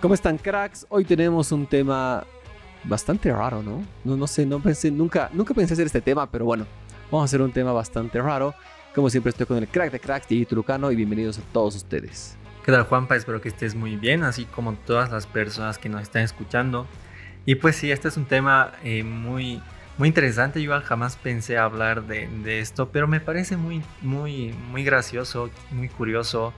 ¿Cómo 0.00 0.14
están, 0.14 0.38
cracks? 0.38 0.86
Hoy 0.90 1.04
tenemos 1.04 1.50
un 1.50 1.66
tema 1.66 2.24
bastante 2.84 3.32
raro, 3.32 3.64
¿no? 3.64 3.84
No, 4.04 4.16
no 4.16 4.28
sé, 4.28 4.46
no 4.46 4.60
pensé, 4.60 4.92
nunca, 4.92 5.28
nunca 5.32 5.52
pensé 5.52 5.72
hacer 5.72 5.86
este 5.86 6.00
tema, 6.00 6.30
pero 6.30 6.44
bueno, 6.44 6.68
vamos 7.10 7.22
a 7.22 7.24
hacer 7.24 7.42
un 7.42 7.50
tema 7.50 7.72
bastante 7.72 8.22
raro. 8.22 8.54
Como 8.94 9.10
siempre 9.10 9.30
estoy 9.30 9.46
con 9.46 9.56
el 9.56 9.66
crack 9.66 9.90
de 9.90 9.98
cracks, 9.98 10.28
Diego 10.28 10.48
Trucano, 10.48 10.92
y 10.92 10.96
bienvenidos 10.96 11.40
a 11.40 11.42
todos 11.52 11.74
ustedes. 11.74 12.36
¿Qué 12.64 12.70
tal, 12.70 12.84
Juanpa? 12.84 13.16
Espero 13.16 13.40
que 13.40 13.48
estés 13.48 13.74
muy 13.74 13.96
bien, 13.96 14.22
así 14.22 14.44
como 14.44 14.74
todas 14.74 15.10
las 15.10 15.26
personas 15.26 15.78
que 15.78 15.88
nos 15.88 16.02
están 16.02 16.22
escuchando. 16.22 16.86
Y 17.44 17.56
pues 17.56 17.74
sí, 17.74 17.90
este 17.90 18.06
es 18.06 18.16
un 18.16 18.26
tema 18.26 18.74
eh, 18.84 19.02
muy, 19.02 19.60
muy 19.96 20.06
interesante. 20.06 20.62
Yo 20.62 20.80
jamás 20.80 21.16
pensé 21.16 21.58
hablar 21.58 22.06
de, 22.06 22.28
de, 22.44 22.60
esto, 22.60 22.90
pero 22.90 23.08
me 23.08 23.18
parece 23.18 23.56
muy, 23.56 23.82
muy, 24.02 24.54
muy 24.70 24.84
gracioso, 24.84 25.50
muy 25.72 25.88
curioso 25.88 26.52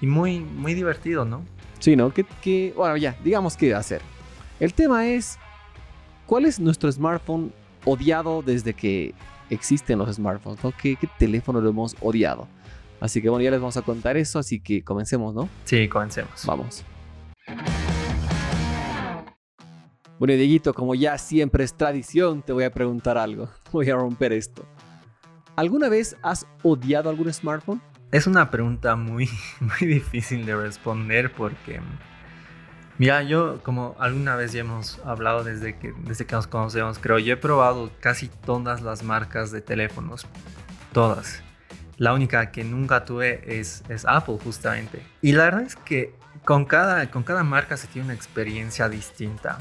y 0.00 0.06
muy, 0.06 0.38
muy 0.38 0.74
divertido, 0.74 1.24
¿no? 1.24 1.42
Sí, 1.84 1.96
¿no? 1.96 2.10
Que, 2.14 2.72
bueno, 2.74 2.96
ya, 2.96 3.14
digamos 3.22 3.58
qué 3.58 3.74
hacer. 3.74 4.00
El 4.58 4.72
tema 4.72 5.06
es, 5.06 5.38
¿cuál 6.24 6.46
es 6.46 6.58
nuestro 6.58 6.90
smartphone 6.90 7.52
odiado 7.84 8.40
desde 8.40 8.72
que 8.72 9.12
existen 9.50 9.98
los 9.98 10.16
smartphones? 10.16 10.58
¿Qué, 10.80 10.96
teléfono 11.18 11.60
lo 11.60 11.68
hemos 11.68 11.94
odiado? 12.00 12.48
Así 13.00 13.20
que 13.20 13.28
bueno, 13.28 13.42
ya 13.44 13.50
les 13.50 13.60
vamos 13.60 13.76
a 13.76 13.82
contar 13.82 14.16
eso, 14.16 14.38
así 14.38 14.60
que 14.60 14.82
comencemos, 14.82 15.34
¿no? 15.34 15.46
Sí, 15.66 15.86
comencemos. 15.86 16.46
Vamos. 16.46 16.82
Bueno, 20.18 20.32
Dieguito, 20.32 20.72
como 20.72 20.94
ya 20.94 21.18
siempre 21.18 21.64
es 21.64 21.74
tradición, 21.74 22.40
te 22.40 22.54
voy 22.54 22.64
a 22.64 22.70
preguntar 22.70 23.18
algo. 23.18 23.50
Voy 23.72 23.90
a 23.90 23.96
romper 23.96 24.32
esto. 24.32 24.64
¿Alguna 25.54 25.90
vez 25.90 26.16
has 26.22 26.46
odiado 26.62 27.10
algún 27.10 27.30
smartphone? 27.30 27.82
Es 28.14 28.28
una 28.28 28.48
pregunta 28.48 28.94
muy, 28.94 29.28
muy 29.60 29.88
difícil 29.88 30.46
de 30.46 30.54
responder 30.54 31.32
porque, 31.32 31.80
mira, 32.96 33.24
yo 33.24 33.60
como 33.64 33.96
alguna 33.98 34.36
vez 34.36 34.52
ya 34.52 34.60
hemos 34.60 35.00
hablado 35.04 35.42
desde 35.42 35.76
que, 35.80 35.92
desde 36.04 36.24
que 36.24 36.36
nos 36.36 36.46
conocemos, 36.46 37.00
creo, 37.00 37.18
yo 37.18 37.32
he 37.32 37.36
probado 37.36 37.90
casi 37.98 38.28
todas 38.28 38.82
las 38.82 39.02
marcas 39.02 39.50
de 39.50 39.62
teléfonos, 39.62 40.28
todas. 40.92 41.42
La 41.96 42.12
única 42.12 42.52
que 42.52 42.62
nunca 42.62 43.04
tuve 43.04 43.58
es, 43.58 43.82
es 43.88 44.04
Apple 44.06 44.38
justamente. 44.44 45.02
Y 45.20 45.32
la 45.32 45.46
verdad 45.46 45.62
es 45.62 45.74
que 45.74 46.14
con 46.44 46.66
cada, 46.66 47.10
con 47.10 47.24
cada 47.24 47.42
marca 47.42 47.76
se 47.76 47.88
tiene 47.88 48.06
una 48.06 48.14
experiencia 48.14 48.88
distinta. 48.88 49.58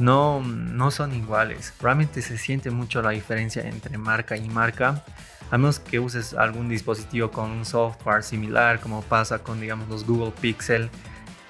No, 0.00 0.40
no 0.40 0.90
son 0.90 1.14
iguales. 1.14 1.72
Realmente 1.80 2.20
se 2.20 2.36
siente 2.36 2.72
mucho 2.72 3.00
la 3.00 3.10
diferencia 3.10 3.62
entre 3.62 3.96
marca 3.96 4.36
y 4.36 4.48
marca 4.48 5.04
a 5.50 5.58
menos 5.58 5.78
que 5.78 6.00
uses 6.00 6.34
algún 6.34 6.68
dispositivo 6.68 7.30
con 7.30 7.50
un 7.50 7.64
software 7.64 8.22
similar, 8.22 8.80
como 8.80 9.02
pasa 9.02 9.38
con 9.38 9.60
digamos 9.60 9.88
los 9.88 10.04
Google 10.04 10.32
Pixel 10.40 10.90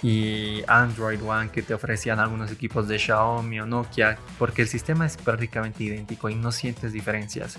y 0.02 0.62
Android 0.68 1.22
One 1.22 1.50
que 1.50 1.62
te 1.62 1.74
ofrecían 1.74 2.20
algunos 2.20 2.50
equipos 2.50 2.88
de 2.88 2.98
Xiaomi 2.98 3.60
o 3.60 3.66
Nokia, 3.66 4.18
porque 4.38 4.62
el 4.62 4.68
sistema 4.68 5.06
es 5.06 5.16
prácticamente 5.16 5.84
idéntico 5.84 6.28
y 6.28 6.34
no 6.34 6.52
sientes 6.52 6.92
diferencias. 6.92 7.58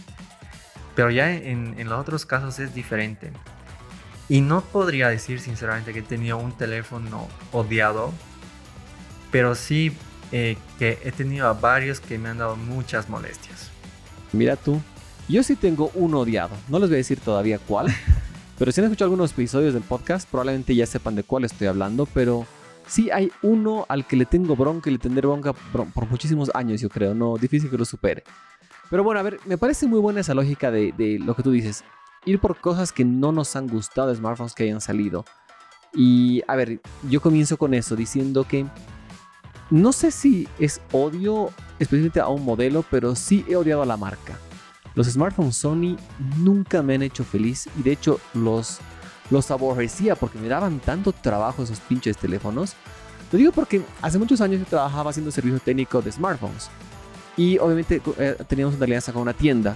Pero 0.95 1.09
ya 1.09 1.31
en, 1.31 1.75
los 1.89 1.99
otros 1.99 2.25
casos 2.25 2.59
es 2.59 2.73
diferente. 2.73 3.31
Y 4.29 4.41
no 4.41 4.61
podría 4.61 5.09
decir 5.09 5.39
sinceramente 5.39 5.93
que 5.93 5.99
he 5.99 6.03
tenido 6.03 6.37
un 6.37 6.51
teléfono 6.51 7.27
odiado, 7.51 8.13
pero 9.31 9.55
sí 9.55 9.95
eh, 10.31 10.57
que 10.77 10.99
he 11.03 11.11
tenido 11.11 11.53
varios 11.55 11.99
que 11.99 12.17
me 12.17 12.29
han 12.29 12.39
dado 12.39 12.55
muchas 12.55 13.09
molestias. 13.09 13.69
Mira 14.33 14.55
tú, 14.55 14.81
yo 15.27 15.43
sí 15.43 15.55
tengo 15.55 15.91
uno 15.93 16.19
odiado. 16.19 16.55
No 16.69 16.79
les 16.79 16.89
voy 16.89 16.95
a 16.95 16.97
decir 16.97 17.19
todavía 17.19 17.59
cuál. 17.59 17.87
pero 18.57 18.71
si 18.71 18.81
han 18.81 18.85
escuchado 18.85 19.07
algunos 19.07 19.31
episodios 19.31 19.73
del 19.73 19.83
podcast, 19.83 20.29
probablemente 20.29 20.75
ya 20.75 20.85
sepan 20.85 21.15
de 21.15 21.23
cuál 21.23 21.45
estoy 21.45 21.67
hablando. 21.67 22.05
Pero 22.05 22.45
sí 22.87 23.11
hay 23.11 23.31
uno 23.41 23.85
al 23.89 24.07
que 24.07 24.15
le 24.15 24.25
tengo 24.25 24.55
bronca 24.55 24.89
y 24.89 24.93
le 24.93 24.99
tendré 24.99 25.27
bronca 25.27 25.53
por 25.53 26.09
muchísimos 26.09 26.49
años, 26.53 26.81
yo 26.81 26.89
creo. 26.89 27.13
No, 27.13 27.37
difícil 27.37 27.69
que 27.69 27.77
lo 27.77 27.85
supere. 27.85 28.23
Pero 28.89 29.03
bueno, 29.03 29.19
a 29.19 29.23
ver, 29.23 29.39
me 29.45 29.57
parece 29.57 29.85
muy 29.85 29.99
buena 29.99 30.21
esa 30.21 30.33
lógica 30.33 30.71
de, 30.71 30.93
de 30.97 31.19
lo 31.19 31.35
que 31.35 31.43
tú 31.43 31.51
dices. 31.51 31.83
Ir 32.25 32.39
por 32.39 32.59
cosas 32.59 32.91
que 32.91 33.03
no 33.03 33.31
nos 33.31 33.55
han 33.55 33.67
gustado 33.67 34.09
de 34.09 34.15
smartphones 34.15 34.53
que 34.53 34.63
hayan 34.63 34.81
salido. 34.81 35.25
Y 35.93 36.41
a 36.47 36.55
ver, 36.55 36.79
yo 37.09 37.21
comienzo 37.21 37.57
con 37.57 37.73
eso 37.73 37.95
diciendo 37.95 38.45
que 38.45 38.65
no 39.69 39.91
sé 39.91 40.11
si 40.11 40.47
es 40.59 40.81
odio 40.91 41.49
específicamente 41.79 42.19
a 42.21 42.27
un 42.29 42.45
modelo, 42.45 42.85
pero 42.89 43.15
sí 43.15 43.45
he 43.49 43.55
odiado 43.55 43.81
a 43.81 43.85
la 43.85 43.97
marca. 43.97 44.39
Los 44.97 45.05
smartphones 45.05 45.55
Sony 45.55 45.95
nunca 46.39 46.81
me 46.81 46.95
han 46.95 47.03
hecho 47.03 47.23
feliz 47.23 47.69
y 47.77 47.83
de 47.83 47.91
hecho 47.91 48.19
los, 48.33 48.79
los 49.29 49.51
aborrecía 49.51 50.15
porque 50.15 50.39
me 50.39 50.47
daban 50.47 50.79
tanto 50.79 51.11
trabajo 51.11 51.61
esos 51.61 51.79
pinches 51.81 52.17
teléfonos. 52.17 52.73
Lo 53.31 53.37
digo 53.37 53.51
porque 53.51 53.83
hace 54.01 54.17
muchos 54.17 54.41
años 54.41 54.59
yo 54.59 54.65
trabajaba 54.65 55.11
haciendo 55.11 55.29
servicio 55.29 55.59
técnico 55.59 56.01
de 56.01 56.11
smartphones 56.11 56.71
y 57.37 57.59
obviamente 57.59 58.01
eh, 58.17 58.37
teníamos 58.47 58.73
una 58.73 58.85
alianza 58.85 59.13
con 59.13 59.21
una 59.21 59.33
tienda. 59.33 59.75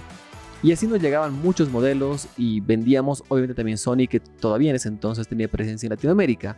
Y 0.60 0.72
así 0.72 0.88
nos 0.88 1.00
llegaban 1.00 1.32
muchos 1.32 1.70
modelos 1.70 2.26
y 2.36 2.60
vendíamos 2.60 3.22
obviamente 3.28 3.54
también 3.54 3.78
Sony 3.78 4.08
que 4.10 4.18
todavía 4.18 4.70
en 4.70 4.76
ese 4.76 4.88
entonces 4.88 5.28
tenía 5.28 5.46
presencia 5.46 5.86
en 5.86 5.90
Latinoamérica. 5.90 6.56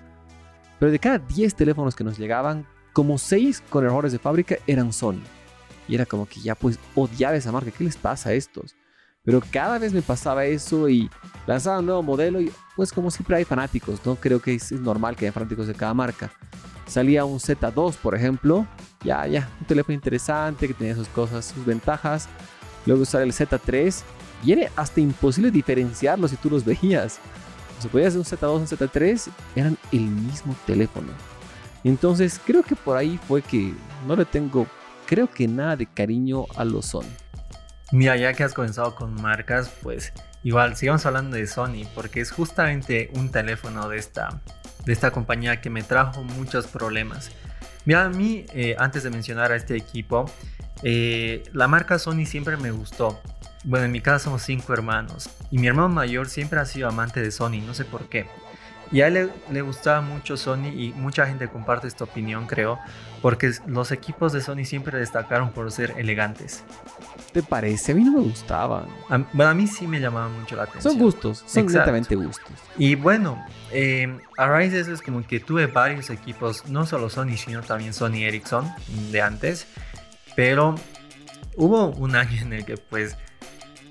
Pero 0.78 0.91
de 0.91 0.98
cada 0.98 1.19
10 1.19 1.54
teléfonos 1.54 1.94
que 1.94 2.04
nos 2.04 2.19
llegaban, 2.19 2.66
como 2.94 3.19
6 3.19 3.62
con 3.69 3.84
errores 3.84 4.12
de 4.12 4.19
fábrica 4.19 4.56
eran 4.66 4.91
Sony. 4.91 5.20
Y 5.89 5.95
era 5.95 6.06
como 6.06 6.27
que 6.27 6.41
ya 6.41 6.55
pues 6.55 6.78
odiaba 6.95 7.37
esa 7.37 7.53
marca. 7.53 7.71
¿Qué 7.71 7.84
les 7.84 7.97
pasa 7.97 8.31
a 8.31 8.33
estos? 8.33 8.75
Pero 9.25 9.43
cada 9.50 9.78
vez 9.78 9.93
me 9.93 10.03
pasaba 10.03 10.45
eso 10.45 10.89
y 10.89 11.11
lanzaba 11.47 11.78
un 11.78 11.87
nuevo 11.87 12.03
modelo 12.03 12.41
y 12.41 12.53
pues 12.77 12.93
como 12.93 13.11
siempre 13.11 13.37
hay 13.37 13.45
fanáticos, 13.45 14.05
¿no? 14.05 14.17
Creo 14.17 14.41
que 14.41 14.55
es, 14.55 14.71
normal 14.72 15.17
que 15.17 15.25
haya 15.25 15.33
fanáticos 15.33 15.67
de 15.67 15.75
cada 15.75 15.95
marca. 15.95 16.31
Salía 16.87 17.25
un 17.25 17.39
Z2, 17.39 17.97
por 17.97 18.15
ejemplo. 18.15 18.67
Ya, 19.03 19.27
ya, 19.27 19.49
un 19.61 19.67
teléfono 19.67 19.95
interesante 19.95 20.69
que 20.69 20.75
tenía 20.75 20.95
sus 20.95 21.09
cosas, 21.09 21.47
sus 21.47 21.65
ventajas. 21.65 22.28
Luego 22.84 23.06
sale 23.06 23.25
el 23.25 23.33
Z3 23.33 24.03
y 24.45 24.53
era 24.53 24.71
hasta 24.77 25.01
imposible 25.01 25.51
diferenciarlos 25.51 26.31
si 26.31 26.37
tú 26.37 26.51
los 26.51 26.65
veías. 26.65 27.19
Se 27.81 27.89
podía 27.89 28.09
hacer 28.09 28.19
un 28.19 28.27
Z2, 28.27 28.56
un 28.56 28.66
Z3, 28.66 29.28
eran 29.56 29.78
el 29.91 30.03
mismo 30.03 30.55
teléfono. 30.66 31.09
Entonces 31.83 32.41
creo 32.45 32.62
que 32.62 32.77
por 32.77 32.97
ahí 32.97 33.19
fue 33.27 33.41
que 33.41 33.72
no 34.06 34.16
le 34.16 34.25
tengo 34.27 34.66
creo 35.06 35.31
que 35.31 35.48
nada 35.48 35.76
de 35.76 35.87
cariño 35.87 36.47
a 36.56 36.65
los 36.65 36.87
Sony. 36.87 37.04
Mira, 37.92 38.16
ya 38.16 38.32
que 38.32 38.42
has 38.42 38.54
comenzado 38.54 38.94
con 38.94 39.15
marcas, 39.20 39.70
pues 39.82 40.12
igual 40.42 40.76
sigamos 40.76 41.06
hablando 41.06 41.37
de 41.37 41.47
Sony, 41.47 41.87
porque 41.94 42.20
es 42.20 42.31
justamente 42.31 43.10
un 43.15 43.31
teléfono 43.31 43.88
de 43.88 43.98
esta, 43.98 44.41
de 44.84 44.92
esta 44.92 45.10
compañía 45.10 45.60
que 45.60 45.70
me 45.70 45.82
trajo 45.82 46.22
muchos 46.22 46.66
problemas. 46.66 47.31
Mira, 47.84 48.04
a 48.04 48.09
mí, 48.09 48.47
eh, 48.54 48.75
antes 48.78 49.03
de 49.03 49.10
mencionar 49.10 49.53
a 49.53 49.56
este 49.56 49.76
equipo, 49.76 50.25
eh, 50.82 51.42
la 51.53 51.69
marca 51.69 51.98
Sony 51.98 52.26
siempre 52.26 52.56
me 52.56 52.71
gustó. 52.71 53.21
Bueno, 53.65 53.86
en 53.86 53.92
mi 53.92 54.00
casa 54.00 54.25
somos 54.25 54.42
cinco 54.42 54.72
hermanos 54.75 55.31
y 55.50 55.59
mi 55.59 55.66
hermano 55.66 55.88
mayor 55.88 56.28
siempre 56.28 56.60
ha 56.60 56.66
sido 56.66 56.88
amante 56.88 57.22
de 57.22 57.31
Sony, 57.31 57.62
no 57.65 57.72
sé 57.75 57.84
por 57.84 58.09
qué. 58.09 58.26
Y 58.93 59.00
a 59.00 59.09
él 59.09 59.31
le, 59.50 59.62
gustaba 59.62 60.00
mucho 60.00 60.37
Sony 60.37 60.69
y 60.69 60.93
mucha 60.97 61.27
gente 61.27 61.49
comparte 61.49 61.89
esta 61.89 62.05
opinión, 62.05 62.47
creo, 62.47 62.78
porque 63.22 63.53
los 63.67 63.91
equipos 63.93 64.33
de 64.33 64.41
Sony 64.41 64.65
siempre 64.65 64.99
destacaron 64.99 65.50
por 65.50 65.71
ser 65.72 65.95
elegantes. 65.97 66.65
¿Te 67.33 67.43
parece? 67.43 67.93
A 67.93 67.95
mí 67.95 68.05
no 68.05 68.12
me 68.12 68.21
gustaban. 68.21 68.87
A, 69.09 69.19
bueno, 69.33 69.50
a 69.50 69.55
mí 69.55 69.67
sí 69.67 69.87
me 69.87 70.00
llamaba 70.00 70.28
mucho 70.28 70.55
la 70.56 70.65
atención. 70.65 70.95
Son 70.95 71.03
gustos, 71.03 71.43
son 71.47 71.65
exactamente 71.65 72.15
gustos. 72.15 72.53
Y 72.77 72.95
bueno, 72.95 73.45
eh, 73.72 74.19
a 74.37 74.47
raíz 74.47 74.72
de 74.72 74.81
eso 74.81 74.93
es 74.93 75.03
como 75.03 75.27
que 75.27 75.41
tuve 75.41 75.66
varios 75.66 76.11
equipos, 76.11 76.66
no 76.66 76.87
solo 76.87 77.11
Sony, 77.11 77.37
sino 77.37 77.62
también 77.62 77.93
Sony 77.93 78.25
Ericsson 78.25 78.71
de 79.11 79.22
antes. 79.22 79.66
Pero 80.37 80.75
hubo 81.56 81.89
un 81.89 82.16
año 82.16 82.43
en 82.43 82.53
el 82.53 82.65
que 82.65 82.77
pues 82.77 83.16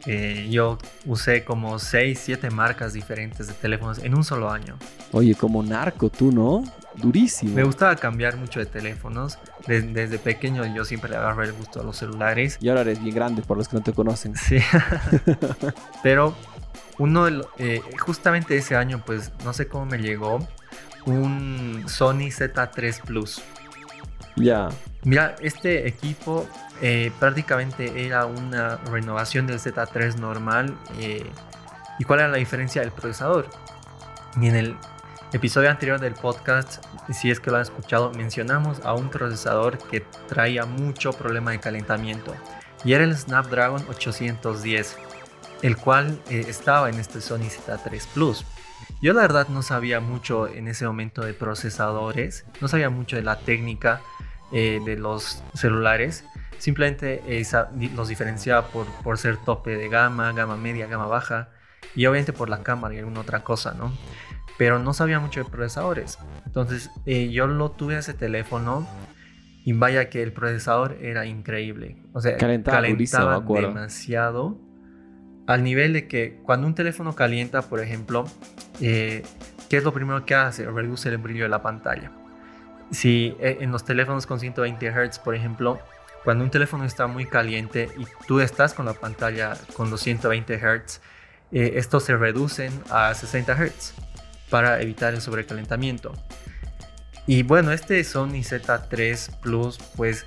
eh, 0.05 0.47
yo 0.49 0.77
usé 1.05 1.43
como 1.43 1.79
6, 1.79 2.19
7 2.21 2.49
marcas 2.49 2.93
diferentes 2.93 3.47
de 3.47 3.53
teléfonos 3.53 3.99
en 3.99 4.15
un 4.15 4.23
solo 4.23 4.51
año. 4.51 4.77
Oye, 5.11 5.35
como 5.35 5.63
narco 5.63 6.09
tú, 6.09 6.31
¿no? 6.31 6.63
Durísimo. 6.95 7.55
Me 7.55 7.63
gustaba 7.63 7.95
cambiar 7.95 8.37
mucho 8.37 8.59
de 8.59 8.65
teléfonos. 8.65 9.39
Desde, 9.65 10.19
pequeño 10.19 10.65
yo 10.75 10.85
siempre 10.85 11.09
le 11.09 11.17
agarré 11.17 11.45
el 11.45 11.53
gusto 11.53 11.79
a 11.79 11.83
los 11.83 11.97
celulares. 11.97 12.57
Y 12.61 12.69
ahora 12.69 12.81
eres 12.81 13.01
bien 13.01 13.15
grande 13.15 13.41
por 13.41 13.57
los 13.57 13.67
que 13.67 13.77
no 13.77 13.83
te 13.83 13.93
conocen. 13.93 14.35
Sí. 14.35 14.57
Pero 16.03 16.35
uno, 16.97 17.27
eh, 17.57 17.81
justamente 17.99 18.57
ese 18.57 18.75
año, 18.75 19.01
pues 19.05 19.31
no 19.43 19.53
sé 19.53 19.67
cómo 19.67 19.85
me 19.85 19.97
llegó 19.97 20.39
un 21.05 21.83
Sony 21.87 22.29
Z3 22.29 23.01
Plus. 23.01 23.41
Ya. 24.35 24.69
Mira, 25.03 25.35
este 25.41 25.87
equipo 25.87 26.47
eh, 26.81 27.11
prácticamente 27.19 28.05
era 28.05 28.25
una 28.25 28.77
renovación 28.77 29.47
del 29.47 29.59
Z3 29.59 30.15
normal. 30.15 30.77
Eh, 30.99 31.25
¿Y 31.99 32.03
cuál 32.05 32.21
era 32.21 32.29
la 32.29 32.37
diferencia 32.37 32.81
del 32.81 32.91
procesador? 32.91 33.47
En 34.35 34.55
el 34.55 34.75
episodio 35.33 35.69
anterior 35.69 35.99
del 35.99 36.13
podcast, 36.13 36.83
si 37.11 37.29
es 37.29 37.39
que 37.39 37.51
lo 37.51 37.57
han 37.57 37.63
escuchado, 37.63 38.11
mencionamos 38.11 38.79
a 38.83 38.93
un 38.93 39.09
procesador 39.09 39.77
que 39.77 40.01
traía 40.27 40.65
mucho 40.65 41.13
problema 41.13 41.51
de 41.51 41.59
calentamiento. 41.59 42.33
Y 42.83 42.93
era 42.93 43.03
el 43.03 43.15
Snapdragon 43.15 43.85
810, 43.89 44.97
el 45.61 45.77
cual 45.77 46.19
eh, 46.29 46.45
estaba 46.47 46.89
en 46.89 46.99
este 46.99 47.21
Sony 47.21 47.49
Z3 47.49 48.07
Plus. 48.13 48.45
Yo 49.01 49.13
la 49.13 49.21
verdad 49.21 49.47
no 49.49 49.61
sabía 49.61 49.99
mucho 49.99 50.47
en 50.47 50.67
ese 50.67 50.85
momento 50.85 51.23
de 51.23 51.33
procesadores, 51.33 52.45
no 52.61 52.67
sabía 52.67 52.89
mucho 52.89 53.15
de 53.15 53.21
la 53.21 53.39
técnica 53.39 54.01
eh, 54.53 54.79
de 54.85 54.95
los 54.95 55.43
celulares. 55.53 56.25
Simplemente 56.57 57.21
eh, 57.27 57.45
los 57.95 58.07
diferenciaba 58.07 58.67
por, 58.67 58.85
por 59.03 59.17
ser 59.17 59.37
tope 59.37 59.75
de 59.75 59.89
gama, 59.89 60.31
gama 60.31 60.55
media, 60.55 60.87
gama 60.87 61.07
baja 61.07 61.49
y 61.95 62.05
obviamente 62.05 62.33
por 62.33 62.49
la 62.49 62.63
cámara 62.63 62.95
y 62.95 62.99
alguna 62.99 63.21
otra 63.21 63.43
cosa, 63.43 63.73
¿no? 63.73 63.91
Pero 64.57 64.79
no 64.79 64.93
sabía 64.93 65.19
mucho 65.19 65.43
de 65.43 65.49
procesadores. 65.49 66.19
Entonces 66.45 66.89
eh, 67.05 67.29
yo 67.31 67.47
lo 67.47 67.71
tuve 67.71 67.97
ese 67.97 68.13
teléfono 68.13 68.87
y 69.65 69.73
vaya 69.73 70.09
que 70.09 70.23
el 70.23 70.31
procesador 70.33 70.97
era 71.01 71.25
increíble. 71.25 71.97
O 72.13 72.21
sea, 72.21 72.37
calentaba, 72.37 72.81
demasiado 72.81 74.59
al 75.47 75.63
nivel 75.63 75.93
de 75.93 76.07
que 76.07 76.39
cuando 76.43 76.67
un 76.67 76.75
teléfono 76.75 77.15
calienta, 77.15 77.63
por 77.63 77.79
ejemplo, 77.79 78.25
eh, 78.81 79.23
¿qué 79.69 79.77
es 79.77 79.83
lo 79.83 79.93
primero 79.93 80.25
que 80.25 80.35
hace? 80.35 80.69
Reduce 80.69 81.09
el 81.09 81.17
brillo 81.17 81.43
de 81.43 81.49
la 81.49 81.61
pantalla. 81.61 82.11
Si 82.91 83.35
eh, 83.39 83.57
en 83.61 83.71
los 83.71 83.85
teléfonos 83.85 84.25
con 84.25 84.39
120 84.39 84.91
Hz, 84.91 85.19
por 85.19 85.35
ejemplo, 85.35 85.79
cuando 86.23 86.43
un 86.43 86.51
teléfono 86.51 86.85
está 86.85 87.07
muy 87.07 87.25
caliente 87.25 87.89
y 87.97 88.05
tú 88.27 88.39
estás 88.39 88.73
con 88.73 88.85
la 88.85 88.93
pantalla 88.93 89.57
con 89.73 89.89
los 89.89 90.01
120 90.01 90.57
Hz, 90.57 91.01
eh, 91.51 91.73
estos 91.75 92.03
se 92.03 92.15
reducen 92.15 92.71
a 92.89 93.13
60 93.13 93.55
Hz 93.55 93.93
para 94.49 94.81
evitar 94.81 95.13
el 95.13 95.21
sobrecalentamiento. 95.21 96.13
Y 97.25 97.43
bueno, 97.43 97.71
este 97.71 98.03
Sony 98.03 98.41
Z3 98.43 99.39
Plus, 99.39 99.77
pues 99.95 100.25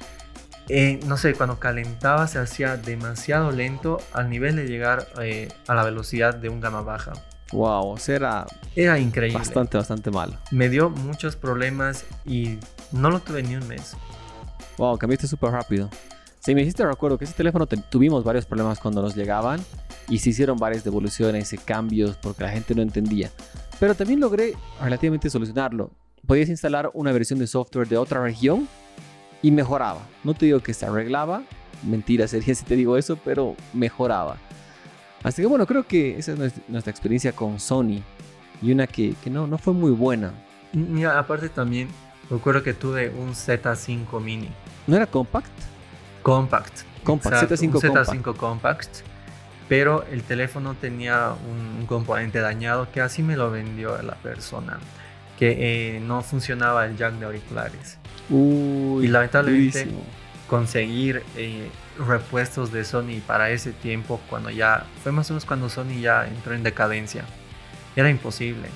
eh, 0.69 0.99
no 1.06 1.17
sé, 1.17 1.35
cuando 1.35 1.61
calentaba 1.61 2.26
se 2.26 2.41
hacía 2.41 2.76
demasiado 2.76 3.52
lento 3.52 3.99
al 4.12 4.29
nivel 4.29 4.56
de 4.56 4.67
llegar 4.67 5.06
eh, 5.23 5.49
a 5.69 5.75
la 5.75 5.85
velocidad 5.85 6.35
de 6.35 6.49
un 6.49 6.61
gama 6.61 6.81
baja. 6.82 7.12
Wow, 7.53 7.95
o 7.95 7.99
era, 8.09 8.47
era 8.75 8.99
increíble. 8.99 9.39
Bastante, 9.39 9.77
bastante 9.77 10.11
malo. 10.11 10.35
Me 10.51 10.69
dio 10.69 10.91
muchos 10.91 11.37
problemas 11.37 12.05
y 12.25 12.59
no 12.93 13.11
lo 13.11 13.21
tuve 13.21 13.43
ni 13.43 13.55
un 13.57 13.67
mes. 13.69 13.97
Wow, 14.79 14.99
cambiaste 14.99 15.29
súper 15.29 15.51
rápido. 15.51 15.89
Sí, 16.41 16.55
me 16.55 16.63
hiciste 16.63 16.85
recuerdo 16.85 17.19
que 17.19 17.25
ese 17.25 17.35
teléfono 17.35 17.67
tuvimos 17.67 18.23
varios 18.23 18.47
problemas 18.47 18.79
cuando 18.79 19.03
nos 19.03 19.17
llegaban 19.17 19.61
y 20.09 20.19
se 20.19 20.31
hicieron 20.31 20.59
varias 20.59 20.85
devoluciones 20.85 21.53
y 21.53 21.59
cambios 21.59 22.17
porque 22.17 22.45
la 22.45 22.51
gente 22.51 22.75
no 22.75 22.83
entendía. 22.83 23.31
Pero 23.81 23.95
también 23.95 24.21
logré 24.21 24.55
relativamente 24.81 25.31
solucionarlo. 25.31 25.91
Podías 26.27 26.49
instalar 26.49 26.91
una 26.95 27.13
versión 27.13 27.39
de 27.39 27.47
software 27.47 27.89
de 27.89 27.97
otra 27.97 28.23
región 28.23 28.69
y 29.43 29.51
mejoraba. 29.51 30.07
No 30.25 30.35
te 30.35 30.47
digo 30.47 30.61
que 30.61 30.75
se 30.75 30.87
arreglaba, 30.87 31.43
mentira 31.83 32.27
sería 32.29 32.55
si 32.55 32.65
te 32.65 32.77
digo 32.77 32.97
eso, 32.97 33.19
pero 33.25 33.57
mejoraba. 33.73 34.37
Así 35.23 35.43
que 35.43 35.49
bueno, 35.49 35.67
creo 35.67 35.87
que 35.87 36.19
esa 36.19 36.33
es 36.33 36.55
nuestra 36.69 36.91
experiencia 36.91 37.33
con 37.33 37.59
Sony 37.59 38.03
y 38.63 38.73
una 38.73 38.87
que, 38.87 39.15
que 39.23 39.31
no, 39.31 39.47
no 39.47 39.59
fue 39.59 39.73
muy 39.73 39.91
buena. 39.91 40.33
Mira, 40.73 41.19
aparte 41.19 41.49
también 41.49 41.89
recuerdo 42.31 42.63
que 42.63 42.75
tuve 42.75 43.11
un 43.11 43.31
Z5 43.35 44.21
Mini. 44.21 44.51
¿No 44.87 44.97
era 44.97 45.07
compact? 45.07 45.51
Compact. 46.23 46.81
Compact, 47.03 47.51
Z5 47.51 47.67
un 47.67 47.73
Z5 47.73 48.37
compact. 48.37 48.99
Pero 49.69 50.05
el 50.11 50.23
teléfono 50.23 50.75
tenía 50.75 51.35
un, 51.49 51.87
componente 51.87 52.41
dañado 52.41 52.91
que 52.93 53.01
así 53.01 53.23
me 53.23 53.37
lo 53.37 53.51
vendió 53.51 54.01
la 54.03 54.15
persona. 54.17 54.79
Que 55.39 55.97
eh, 55.97 56.01
no 56.01 56.23
funcionaba 56.23 56.87
el 56.87 56.97
jack 56.97 57.15
de 57.15 57.27
auriculares 57.27 57.99
y 58.31 59.07
lamentablemente 59.07 59.87
conseguir 60.49 61.23
eh, 61.37 61.69
repuestos 61.99 62.73
de 62.73 62.85
Sony 62.85 63.21
para 63.27 63.51
ese 63.51 63.73
tiempo, 63.73 64.21
cuando 64.29 64.51
ya 64.51 64.85
fue 65.03 65.13
más 65.13 65.31
o 65.31 65.35
menos 65.35 65.45
cuando 65.45 65.69
Sony 65.69 66.01
ya 66.01 66.27
entró 66.27 66.55
en 66.55 66.63
decadencia, 66.63 67.25
era 67.95 68.11
imposible. 68.11 68.69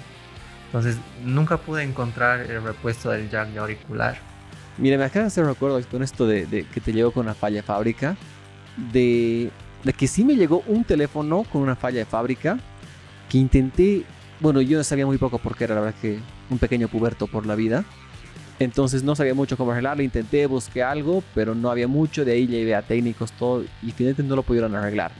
Entonces 0.66 0.96
nunca 1.24 1.56
pude 1.56 1.82
encontrar 1.82 2.40
el 2.40 2.62
repuesto 2.62 3.10
del 3.10 3.28
jack 3.28 3.48
de 3.48 3.58
auricular. 3.58 4.18
Mira, 4.78 4.96
me 4.96 5.04
acaba 5.04 5.24
de 5.24 5.26
hacer 5.26 5.44
recuerdo 5.44 5.80
con 5.90 6.02
esto 6.02 6.26
de, 6.26 6.66
que 6.72 6.80
te 6.80 6.92
llegó 6.92 7.10
con 7.10 7.26
una 7.26 7.34
falla 7.34 7.56
de 7.56 7.62
fábrica, 7.62 8.16
de, 8.92 9.50
de 9.82 9.92
que 9.92 10.06
sí 10.06 10.24
me 10.24 10.36
llegó 10.36 10.62
un 10.66 10.84
teléfono 10.84 11.44
con 11.44 11.62
una 11.62 11.76
falla 11.76 11.98
de 11.98 12.04
fábrica, 12.04 12.58
que 13.28 13.38
intenté, 13.38 14.04
bueno, 14.38 14.60
yo 14.60 14.82
sabía 14.84 15.06
muy 15.06 15.18
poco 15.18 15.38
porque 15.38 15.64
era 15.64 15.74
la 15.74 15.80
verdad 15.82 16.00
que 16.00 16.18
un 16.48 16.58
pequeño 16.58 16.88
puberto 16.88 17.26
por 17.26 17.46
la 17.46 17.56
vida, 17.56 17.84
entonces 18.60 19.02
no 19.02 19.16
sabía 19.16 19.32
mucho 19.32 19.56
cómo 19.56 19.72
arreglarlo, 19.72 20.02
intenté, 20.02 20.44
busqué 20.44 20.82
algo, 20.82 21.24
pero 21.34 21.54
no 21.54 21.70
había 21.70 21.88
mucho, 21.88 22.26
de 22.26 22.32
ahí 22.32 22.46
llevé 22.46 22.74
a 22.74 22.82
técnicos 22.82 23.32
todo 23.32 23.64
y 23.82 23.90
finalmente 23.90 24.22
no 24.22 24.36
lo 24.36 24.42
pudieron 24.42 24.76
arreglar. 24.76 25.12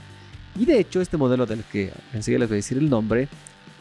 Y 0.57 0.65
de 0.65 0.79
hecho 0.79 1.01
este 1.01 1.17
modelo 1.17 1.47
del 1.47 1.63
que 1.63 1.91
enseguida 2.13 2.41
les 2.41 2.49
voy 2.49 2.55
a 2.55 2.57
decir 2.57 2.77
el 2.77 2.87
nombre, 2.87 3.27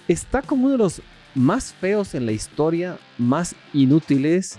está 0.09 0.41
como 0.41 0.65
uno 0.65 0.73
de 0.73 0.79
los 0.79 1.03
más 1.35 1.75
feos 1.75 2.15
en 2.15 2.25
la 2.25 2.33
historia, 2.33 2.97
más 3.19 3.55
inútiles 3.75 4.57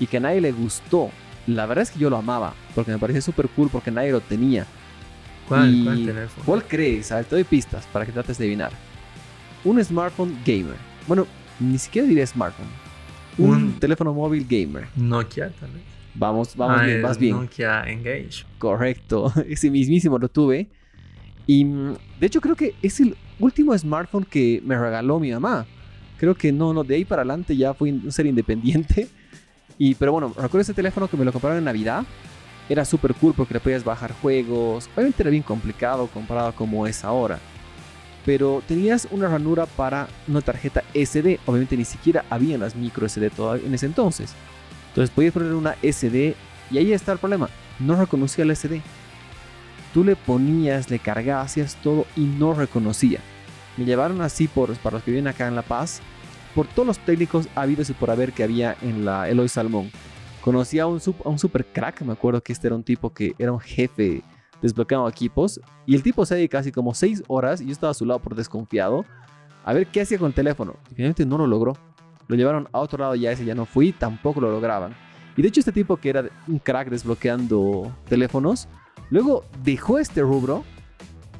y 0.00 0.06
que 0.06 0.16
a 0.16 0.20
nadie 0.20 0.40
le 0.40 0.52
gustó. 0.52 1.10
La 1.46 1.66
verdad 1.66 1.82
es 1.82 1.90
que 1.90 1.98
yo 1.98 2.08
lo 2.08 2.16
amaba, 2.16 2.54
porque 2.74 2.90
me 2.90 2.98
parecía 2.98 3.20
súper 3.20 3.50
cool, 3.50 3.68
porque 3.68 3.90
nadie 3.90 4.12
lo 4.12 4.22
tenía. 4.22 4.64
¿Cuál, 5.46 5.82
¿cuál 5.84 6.06
teléfono? 6.06 6.46
¿Cuál 6.46 6.64
crees? 6.64 7.12
A 7.12 7.16
ver, 7.16 7.26
te 7.26 7.34
doy 7.34 7.44
pistas 7.44 7.86
para 7.92 8.06
que 8.06 8.12
trates 8.12 8.38
de 8.38 8.44
adivinar. 8.44 8.72
Un 9.62 9.82
smartphone 9.84 10.38
gamer. 10.46 10.76
Bueno, 11.06 11.26
ni 11.60 11.76
siquiera 11.76 12.08
diría 12.08 12.26
smartphone 12.26 12.87
un, 13.38 13.78
teléfono 13.78 14.12
móvil 14.12 14.46
gamer. 14.48 14.88
Nokia, 14.96 15.50
tal 15.50 15.70
vez. 15.70 15.82
Vamos, 16.14 16.56
vamos 16.56 16.80
ah, 16.80 16.84
bien, 16.84 17.02
más 17.02 17.18
bien. 17.18 17.36
Nokia 17.36 17.82
Engage. 17.84 18.44
Correcto, 18.58 19.32
ese 19.48 19.70
mismísimo 19.70 20.18
lo 20.18 20.28
tuve. 20.28 20.68
Y 21.46 21.64
mm, 21.64 21.94
de 22.20 22.26
hecho 22.26 22.40
creo 22.40 22.56
que 22.56 22.74
es 22.82 23.00
el 23.00 23.16
último 23.38 23.76
smartphone 23.76 24.24
que 24.24 24.60
me 24.64 24.78
regaló 24.78 25.18
mi 25.20 25.30
mamá. 25.30 25.66
Creo 26.18 26.34
que 26.34 26.50
no, 26.50 26.72
no, 26.72 26.82
de 26.82 26.96
ahí 26.96 27.04
para 27.04 27.22
adelante 27.22 27.56
ya 27.56 27.72
fui 27.74 27.90
un 27.90 28.12
ser 28.12 28.26
independiente. 28.26 29.08
Y, 29.80 29.94
pero 29.94 30.10
bueno, 30.10 30.30
recuerdo 30.30 30.62
ese 30.62 30.74
teléfono 30.74 31.06
que 31.06 31.16
me 31.16 31.24
lo 31.24 31.30
compraron 31.30 31.58
en 31.58 31.64
Navidad. 31.64 32.02
Era 32.68 32.84
súper 32.84 33.14
cool 33.14 33.32
porque 33.32 33.54
le 33.54 33.60
podías 33.60 33.84
bajar 33.84 34.10
juegos. 34.10 34.90
Obviamente 34.96 35.22
era 35.22 35.30
bien 35.30 35.44
complicado 35.44 36.08
comparado 36.08 36.52
como 36.52 36.84
es 36.84 37.04
ahora 37.04 37.38
pero 38.28 38.62
tenías 38.68 39.08
una 39.10 39.26
ranura 39.26 39.64
para 39.64 40.06
una 40.28 40.42
tarjeta 40.42 40.84
SD. 40.92 41.40
Obviamente 41.46 41.78
ni 41.78 41.86
siquiera 41.86 42.26
había 42.28 42.58
las 42.58 42.76
micro 42.76 43.08
SD 43.08 43.30
todavía 43.30 43.66
en 43.66 43.72
ese 43.72 43.86
entonces. 43.86 44.34
Entonces 44.88 45.08
podías 45.14 45.32
poner 45.32 45.54
una 45.54 45.76
SD 45.80 46.36
y 46.70 46.76
ahí 46.76 46.92
está 46.92 47.12
el 47.12 47.18
problema. 47.18 47.48
No 47.78 47.96
reconocía 47.96 48.44
el 48.44 48.54
SD. 48.54 48.82
Tú 49.94 50.04
le 50.04 50.14
ponías, 50.14 50.90
le 50.90 50.98
cargabas, 50.98 51.46
hacías 51.46 51.76
todo 51.76 52.04
y 52.16 52.26
no 52.26 52.52
reconocía. 52.52 53.20
Me 53.78 53.86
llevaron 53.86 54.20
así 54.20 54.46
por, 54.46 54.76
para 54.76 54.96
los 54.96 55.04
que 55.04 55.12
viven 55.12 55.26
acá 55.26 55.48
en 55.48 55.56
La 55.56 55.62
Paz, 55.62 56.02
por 56.54 56.66
todos 56.66 56.86
los 56.86 56.98
técnicos 56.98 57.48
habidos 57.54 57.88
y 57.88 57.94
por 57.94 58.10
haber 58.10 58.34
que 58.34 58.44
había 58.44 58.76
en 58.82 59.06
la 59.06 59.26
Eloy 59.30 59.48
Salmón. 59.48 59.90
Conocí 60.42 60.78
a 60.78 60.86
un, 60.86 61.00
a 61.24 61.28
un 61.30 61.38
super 61.38 61.64
crack, 61.64 62.02
me 62.02 62.12
acuerdo 62.12 62.42
que 62.42 62.52
este 62.52 62.66
era 62.66 62.76
un 62.76 62.84
tipo 62.84 63.10
que 63.10 63.34
era 63.38 63.52
un 63.52 63.60
jefe 63.60 64.22
desbloqueando 64.62 65.08
equipos. 65.08 65.60
Y 65.86 65.94
el 65.94 66.02
tipo 66.02 66.24
se 66.26 66.34
dedica 66.34 66.58
casi 66.58 66.72
como 66.72 66.94
6 66.94 67.24
horas 67.28 67.60
y 67.60 67.66
yo 67.66 67.72
estaba 67.72 67.90
a 67.90 67.94
su 67.94 68.04
lado 68.04 68.20
por 68.20 68.34
desconfiado 68.34 69.04
a 69.64 69.72
ver 69.72 69.86
qué 69.88 70.00
hacía 70.00 70.18
con 70.18 70.28
el 70.28 70.34
teléfono. 70.34 70.76
Y 70.90 70.94
finalmente 70.94 71.26
no 71.26 71.38
lo 71.38 71.46
logró. 71.46 71.76
Lo 72.26 72.36
llevaron 72.36 72.68
a 72.72 72.78
otro 72.78 72.98
lado 72.98 73.14
ya 73.14 73.32
ese 73.32 73.44
ya 73.44 73.54
no 73.54 73.66
fui, 73.66 73.92
tampoco 73.92 74.40
lo 74.40 74.50
lograban. 74.50 74.94
Y 75.36 75.42
de 75.42 75.48
hecho 75.48 75.60
este 75.60 75.72
tipo 75.72 75.96
que 75.96 76.10
era 76.10 76.24
un 76.46 76.58
crack 76.58 76.88
desbloqueando 76.88 77.94
teléfonos, 78.08 78.68
luego 79.10 79.44
dejó 79.62 79.98
este 79.98 80.20
rubro 80.22 80.64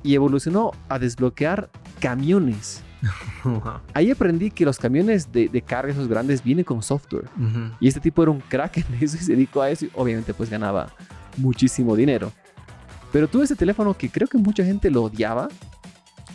y 0.03 0.15
evolucionó 0.15 0.73
a 0.89 0.99
desbloquear 0.99 1.71
camiones. 2.01 2.83
Ahí 3.95 4.11
aprendí 4.11 4.51
que 4.51 4.65
los 4.65 4.79
camiones 4.79 5.31
de, 5.33 5.63
carga 5.63 5.93
esos 5.93 6.09
grandes 6.09 6.43
vienen 6.43 6.65
con 6.65 6.83
software. 6.83 7.29
Y 7.81 7.89
este 7.89 8.01
tipo 8.01 8.23
era 8.23 8.31
un 8.31 8.41
crack 8.41 8.79
en 8.79 8.95
eso 9.01 9.17
y 9.17 9.21
se 9.21 9.33
dedicó 9.33 9.63
a 9.63 9.71
eso 9.71 9.87
y 9.87 9.91
obviamente 9.95 10.35
pues 10.35 10.51
ganaba 10.51 10.93
muchísimo 11.37 11.97
dinero. 11.97 12.33
Pero 13.13 13.29
tuve 13.29 13.45
ese 13.45 13.57
teléfono 13.57 13.95
que 13.95 14.11
creo 14.11 14.29
que 14.29 14.39
mucha 14.39 14.65
gente 14.65 14.91
lo 14.91 15.05
odiaba. 15.05 15.49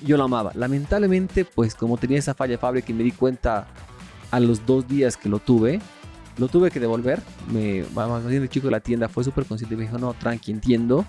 Yo 0.03 0.17
lo 0.17 0.23
amaba. 0.23 0.51
Lamentablemente, 0.55 1.45
pues 1.45 1.75
como 1.75 1.97
tenía 1.97 2.19
esa 2.19 2.33
falla 2.33 2.51
de 2.51 2.57
fábrica 2.57 2.91
y 2.91 2.95
me 2.95 3.03
di 3.03 3.11
cuenta 3.11 3.67
a 4.31 4.39
los 4.39 4.65
dos 4.65 4.87
días 4.87 5.15
que 5.15 5.29
lo 5.29 5.39
tuve, 5.39 5.79
lo 6.37 6.47
tuve 6.47 6.71
que 6.71 6.79
devolver. 6.79 7.21
Me, 7.51 7.85
más 7.93 8.25
bien 8.25 8.41
el 8.41 8.49
chico 8.49 8.67
de 8.67 8.71
la 8.71 8.79
tienda 8.79 9.07
fue 9.07 9.23
súper 9.23 9.45
consciente 9.45 9.75
y 9.75 9.77
me 9.77 9.83
dijo, 9.83 9.97
no, 9.97 10.13
tranqui, 10.13 10.51
entiendo. 10.51 11.05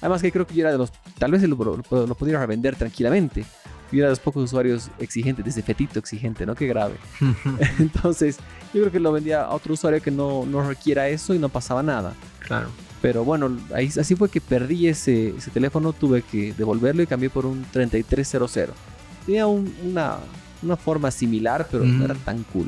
Además 0.00 0.22
que 0.22 0.32
creo 0.32 0.46
que 0.46 0.54
yo 0.54 0.62
era 0.62 0.72
de 0.72 0.78
los, 0.78 0.92
tal 1.18 1.32
vez 1.32 1.42
lo, 1.42 1.56
lo, 1.56 2.14
pudiera 2.14 2.40
revender 2.40 2.76
tranquilamente. 2.76 3.44
Yo 3.92 3.98
era 3.98 4.06
de 4.06 4.12
los 4.12 4.20
pocos 4.20 4.44
usuarios 4.44 4.88
exigentes, 5.00 5.44
de 5.44 5.50
ese 5.50 5.62
fetito 5.62 5.98
exigente, 5.98 6.46
¿no? 6.46 6.54
Qué 6.54 6.66
grave. 6.66 6.94
Entonces, 7.78 8.38
yo 8.72 8.80
creo 8.80 8.92
que 8.92 9.00
lo 9.00 9.12
vendía 9.12 9.42
a 9.42 9.50
otro 9.50 9.74
usuario 9.74 10.00
que 10.00 10.10
no, 10.10 10.46
no 10.46 10.66
requiera 10.66 11.08
eso 11.08 11.34
y 11.34 11.38
no 11.38 11.48
pasaba 11.48 11.82
nada. 11.82 12.14
Claro. 12.38 12.68
Pero 13.02 13.24
bueno, 13.24 13.56
ahí, 13.74 13.90
así 13.98 14.14
fue 14.14 14.28
que 14.28 14.40
perdí 14.40 14.88
ese, 14.88 15.30
ese 15.30 15.50
teléfono, 15.50 15.92
tuve 15.92 16.22
que 16.22 16.52
devolverlo 16.52 17.02
y 17.02 17.06
cambié 17.06 17.30
por 17.30 17.46
un 17.46 17.64
3300. 17.72 18.76
Tenía 19.24 19.46
una, 19.46 20.18
una, 20.62 20.76
forma 20.76 21.10
similar, 21.10 21.66
pero 21.70 21.84
no 21.84 22.04
era 22.04 22.14
tan 22.14 22.42
cool. 22.44 22.66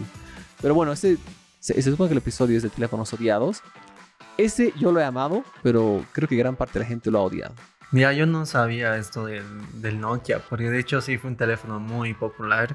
Pero 0.60 0.74
bueno, 0.74 0.92
ese, 0.92 1.18
se, 1.60 1.80
supone 1.82 2.08
que 2.08 2.14
el 2.14 2.18
episodio 2.18 2.56
es 2.56 2.62
de 2.62 2.70
teléfonos 2.70 3.12
odiados. 3.12 3.62
Ese 4.38 4.72
yo 4.78 4.90
lo 4.90 5.00
he 5.00 5.04
amado, 5.04 5.44
pero 5.62 6.04
creo 6.12 6.28
que 6.28 6.36
gran 6.36 6.56
parte 6.56 6.74
de 6.74 6.80
la 6.80 6.88
gente 6.88 7.10
lo 7.10 7.18
ha 7.18 7.22
odiado. 7.22 7.54
Mira, 7.90 8.14
yo 8.14 8.24
no 8.24 8.46
sabía 8.46 8.96
esto 8.96 9.26
del, 9.26 9.44
del 9.82 10.00
Nokia, 10.00 10.40
porque 10.48 10.70
de 10.70 10.80
hecho 10.80 11.02
sí 11.02 11.18
fue 11.18 11.30
un 11.30 11.36
teléfono 11.36 11.78
muy 11.78 12.14
popular. 12.14 12.74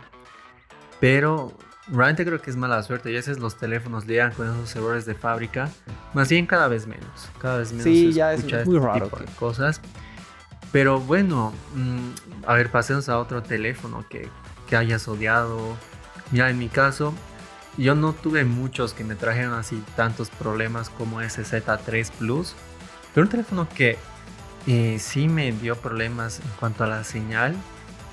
Pero 0.99 1.53
realmente 1.91 2.25
creo 2.25 2.41
que 2.41 2.49
es 2.49 2.55
mala 2.55 2.81
suerte. 2.83 3.09
Y 3.11 3.13
a 3.15 3.17
veces 3.17 3.39
los 3.39 3.57
teléfonos 3.57 4.05
llegan 4.05 4.31
con 4.33 4.47
esos 4.47 4.75
errores 4.75 5.05
de 5.05 5.15
fábrica. 5.15 5.69
Más 6.13 6.29
bien 6.29 6.45
cada 6.45 6.67
vez 6.67 6.87
menos. 6.87 7.29
Cada 7.39 7.57
vez 7.59 7.71
menos. 7.71 7.83
Sí, 7.83 8.11
se 8.11 8.17
ya 8.17 8.33
es 8.33 8.43
muy 8.43 8.53
este 8.77 8.79
raro 8.79 9.05
tipo 9.05 9.17
que- 9.17 9.25
de 9.25 9.31
cosas. 9.33 9.81
Pero 10.71 10.99
bueno, 10.99 11.53
mm, 11.75 12.09
a 12.45 12.53
ver, 12.55 12.69
pasemos 12.69 13.07
a 13.09 13.17
otro 13.19 13.41
teléfono 13.41 14.05
que, 14.09 14.29
que 14.69 14.75
hayas 14.75 15.07
odiado. 15.07 15.77
Ya 16.31 16.49
en 16.49 16.57
mi 16.59 16.67
caso, 16.67 17.13
yo 17.77 17.95
no 17.95 18.11
tuve 18.13 18.43
muchos 18.43 18.93
que 18.93 19.03
me 19.05 19.15
trajeron 19.15 19.53
así 19.53 19.81
tantos 19.95 20.29
problemas 20.29 20.89
como 20.89 21.21
ese 21.21 21.43
Z3 21.43 22.11
Plus. 22.11 22.53
Pero 23.13 23.25
un 23.25 23.29
teléfono 23.31 23.67
que 23.73 23.97
eh, 24.67 24.97
sí 24.99 25.29
me 25.29 25.51
dio 25.53 25.77
problemas 25.77 26.41
en 26.41 26.49
cuanto 26.59 26.83
a 26.83 26.87
la 26.87 27.03
señal 27.05 27.55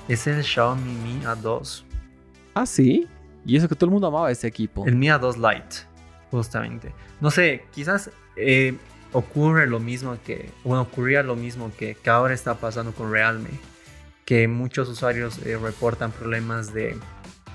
es 0.07 0.25
el 0.27 0.41
Xiaomi 0.43 0.93
Mi 0.93 1.21
A2. 1.25 1.83
Ah, 2.53 2.65
sí. 2.65 3.07
Y 3.45 3.55
eso 3.57 3.69
que 3.69 3.75
todo 3.75 3.85
el 3.85 3.91
mundo 3.91 4.07
amaba 4.07 4.31
ese 4.31 4.47
equipo. 4.47 4.85
El 4.85 4.95
Mi 4.95 5.07
A2 5.07 5.35
Lite, 5.37 5.75
justamente. 6.31 6.93
No 7.21 7.29
sé, 7.31 7.65
quizás 7.73 8.09
eh, 8.35 8.75
ocurre 9.13 9.67
lo 9.67 9.79
mismo 9.79 10.17
que, 10.25 10.49
bueno, 10.63 10.81
ocurría 10.81 11.21
lo 11.23 11.35
mismo 11.35 11.71
que, 11.77 11.95
que 11.95 12.09
ahora 12.09 12.33
está 12.33 12.55
pasando 12.55 12.91
con 12.91 13.11
Realme, 13.11 13.49
que 14.25 14.47
muchos 14.47 14.89
usuarios 14.89 15.37
eh, 15.45 15.57
reportan 15.61 16.11
problemas 16.11 16.73
de, 16.73 16.97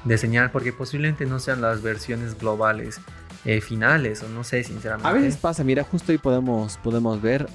de 0.05 0.19
señal 0.19 0.51
porque 0.53 0.73
posiblemente 0.73 1.27
no 1.27 1.41
sean 1.41 1.61
las 1.61 1.83
versiones 1.83 2.39
globales 2.39 3.01
eh, 3.45 3.61
finales, 3.61 4.23
o 4.23 4.29
no 4.29 4.45
sé, 4.45 4.63
sinceramente. 4.63 5.09
A 5.09 5.13
veces 5.13 5.37
pasa, 5.37 5.65
mira, 5.65 5.83
justo 5.83 6.13
ahí 6.13 6.19
podemos, 6.19 6.77
podemos 6.79 7.21
ver. 7.21 7.49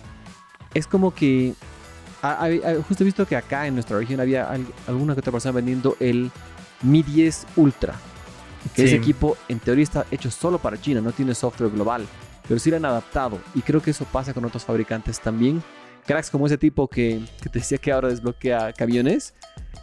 Es 0.73 0.87
como 0.87 1.13
que. 1.15 1.53
a- 2.21 2.31
a- 2.45 2.45
a- 2.47 2.83
justo 2.85 3.03
he 3.03 3.05
visto 3.05 3.25
que 3.25 3.35
acá 3.37 3.65
en 3.67 3.75
nuestra 3.75 3.97
región 3.97 4.19
había 4.19 4.49
al- 4.49 4.65
alguna 4.87 5.13
que 5.13 5.21
otra 5.21 5.31
persona 5.31 5.53
vendiendo 5.53 5.95
el 6.01 6.31
Mi 6.81 7.01
10 7.01 7.47
Ultra. 7.55 7.93
Que 8.73 8.81
Sí. 8.81 8.87
ese 8.87 8.95
equipo 8.95 9.37
en 9.47 9.59
teoría 9.59 9.83
está 9.83 10.05
hecho 10.11 10.31
solo 10.31 10.57
para 10.59 10.79
China, 10.79 11.01
no 11.01 11.11
tiene 11.11 11.35
software 11.35 11.69
global. 11.71 12.05
Pero 12.47 12.59
sí 12.59 12.69
lo 12.69 12.77
han 12.77 12.85
adaptado. 12.85 13.39
Y 13.55 13.61
creo 13.61 13.81
que 13.81 13.91
eso 13.91 14.05
pasa 14.05 14.33
con 14.33 14.45
otros 14.45 14.63
fabricantes 14.63 15.19
también. 15.19 15.63
Cracks 16.05 16.29
como 16.29 16.45
ese 16.45 16.57
tipo 16.57 16.87
que, 16.87 17.19
que 17.41 17.49
te 17.49 17.59
decía 17.59 17.79
que 17.79 17.91
ahora 17.91 18.09
desbloquea 18.09 18.73
camiones. 18.73 19.33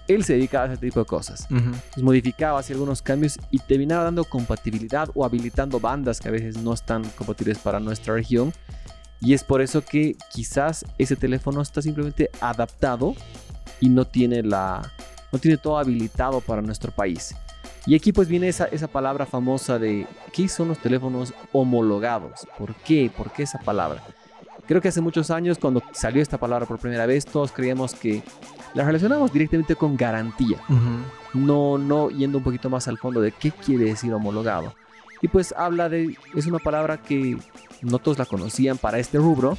Él 0.09 0.25
se 0.25 0.35
dedicaba 0.35 0.65
a 0.65 0.73
ese 0.73 0.77
tipo 0.79 1.01
de 1.01 1.07
cosas 1.07 1.47
Ujú. 1.51 1.71
pues, 1.95 2.03
modificaba, 2.05 2.59
hacía 2.59 2.75
algunos 2.75 3.03
cambios 3.03 3.39
y 3.51 3.59
terminaba 3.59 4.05
dando 4.05 4.25
compatibilidad 4.25 5.09
o 5.15 5.25
habilitando 5.25 5.79
bandas 5.81 6.19
que 6.21 6.29
a 6.29 6.31
veces 6.33 6.57
no 6.59 6.73
están 6.73 7.05
compatibles 7.17 7.59
para 7.59 7.79
nuestra 7.81 8.15
región. 8.15 8.53
Y 9.21 9.35
es 9.35 9.45
por 9.45 9.61
eso 9.61 9.85
que 9.85 10.17
quizás 10.33 10.85
ese 10.99 11.15
teléfono 11.17 11.61
está 11.63 11.83
simplemente 11.83 12.31
adaptado 12.41 13.15
y 13.81 13.89
no 13.89 14.05
tiene, 14.07 14.43
la, 14.43 14.83
no 15.33 15.39
tiene 15.39 15.57
todo 15.57 15.79
habilitado 15.79 16.41
para 16.41 16.63
nuestro 16.63 16.91
país. 16.93 17.35
Y 17.87 17.97
aquí 17.97 18.13
pues 18.13 18.29
viene 18.29 18.49
esa, 18.49 18.67
esa 18.67 18.87
palabra 18.89 19.27
famosa 19.27 19.79
de 19.79 20.07
¿qué 20.33 20.49
son 20.49 20.69
los 20.69 20.79
teléfonos 20.79 21.35
homologados? 21.53 22.47
¿Por 22.59 22.75
qué? 22.77 23.11
¿Por 23.17 23.33
qué 23.33 23.43
esa 23.43 23.59
palabra? 23.59 24.03
Creo 24.67 24.81
que 24.81 24.89
hace 24.89 25.01
muchos 25.01 25.31
años 25.33 25.59
cuando 25.59 25.83
salió 25.93 26.23
esta 26.23 26.39
palabra 26.39 26.67
por 26.67 26.79
primera 26.79 27.05
vez 27.07 27.25
todos 27.27 27.51
creíamos 27.51 27.95
que 27.95 28.23
la 28.75 28.85
relacionamos 28.85 29.33
directamente 29.33 29.75
con 29.75 29.97
garantía 29.97 30.59
Ujú. 30.69 31.39
no, 31.41 31.79
no 31.79 32.09
yendo 32.11 32.39
un 32.39 32.45
poquito 32.45 32.71
más 32.71 32.87
al 32.87 32.97
fondo 32.99 33.21
de 33.21 33.33
qué 33.33 33.51
quiere 33.51 33.87
decir 33.87 34.15
homologado. 34.15 34.75
Y 35.21 35.29
pues 35.29 35.53
habla 35.57 35.89
de, 35.89 36.17
es 36.35 36.47
una 36.47 36.59
palabra 36.59 36.97
que 36.99 37.37
no 37.83 37.99
todos 37.99 38.19
la 38.19 38.25
conocían 38.27 38.79
para 38.79 38.99
este 38.99 39.19
rubro, 39.19 39.59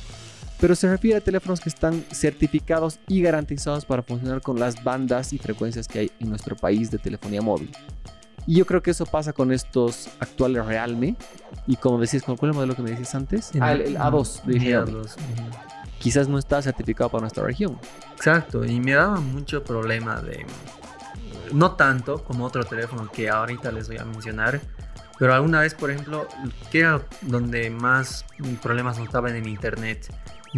pero 0.64 0.76
se 0.76 0.90
refiere 0.90 1.18
a 1.18 1.20
teléfonos 1.20 1.60
que 1.60 1.68
están 1.68 2.06
certificados 2.14 2.98
y 3.10 3.22
garantizados 3.22 3.84
para 3.84 4.02
funcionar 4.02 4.40
con 4.40 4.58
las 4.58 4.82
bandas 4.82 5.34
y 5.34 5.38
frecuencias 5.38 5.90
que 5.90 6.00
hay 6.00 6.12
en 6.22 6.30
nuestro 6.30 6.56
país 6.56 6.90
de 6.90 7.00
telefonía 7.00 7.42
móvil. 7.42 7.70
Y 8.48 8.56
yo 8.56 8.66
creo 8.66 8.82
que 8.82 8.92
eso 8.92 9.06
pasa 9.06 9.34
con 9.34 9.52
estos 9.52 10.08
actuales 10.22 10.66
Realme. 10.66 11.18
Y 11.68 11.76
como 11.76 12.00
decís, 12.00 12.24
¿cuál 12.24 12.38
fue 12.38 12.48
el 12.48 12.56
modelo 12.56 12.78
que 12.78 12.82
me 12.82 12.92
decías 12.92 13.14
antes? 13.14 13.52
Ah, 13.60 13.74
el, 13.74 13.82
el 13.82 13.98
A2 13.98 14.44
de 14.44 14.54
Mi 14.54 14.60
Xiaomi. 14.62 14.92
A2, 14.94 15.00
ujú. 15.02 15.50
Quizás 16.00 16.30
no 16.30 16.38
está 16.38 16.62
certificado 16.62 17.10
para 17.10 17.24
nuestra 17.24 17.44
región. 17.44 17.78
Exacto, 18.16 18.64
y 18.64 18.80
me 18.80 18.94
daba 18.94 19.20
mucho 19.20 19.66
problema 19.66 20.22
de... 20.22 20.46
No 21.52 21.74
tanto 21.74 22.24
como 22.24 22.46
otro 22.46 22.64
teléfono 22.64 23.12
que 23.12 23.30
ahorita 23.30 23.70
les 23.74 23.90
voy 23.90 23.98
a 23.98 24.06
mencionar, 24.06 24.62
pero 25.20 25.34
alguna 25.34 25.60
vez, 25.60 25.74
por 25.74 25.92
ejemplo, 25.92 26.26
que 26.72 26.80
era 26.80 27.02
donde 27.22 27.70
más 27.70 28.24
problemas 28.62 28.98
notaban 28.98 29.36
en 29.36 29.46
internet, 29.46 30.10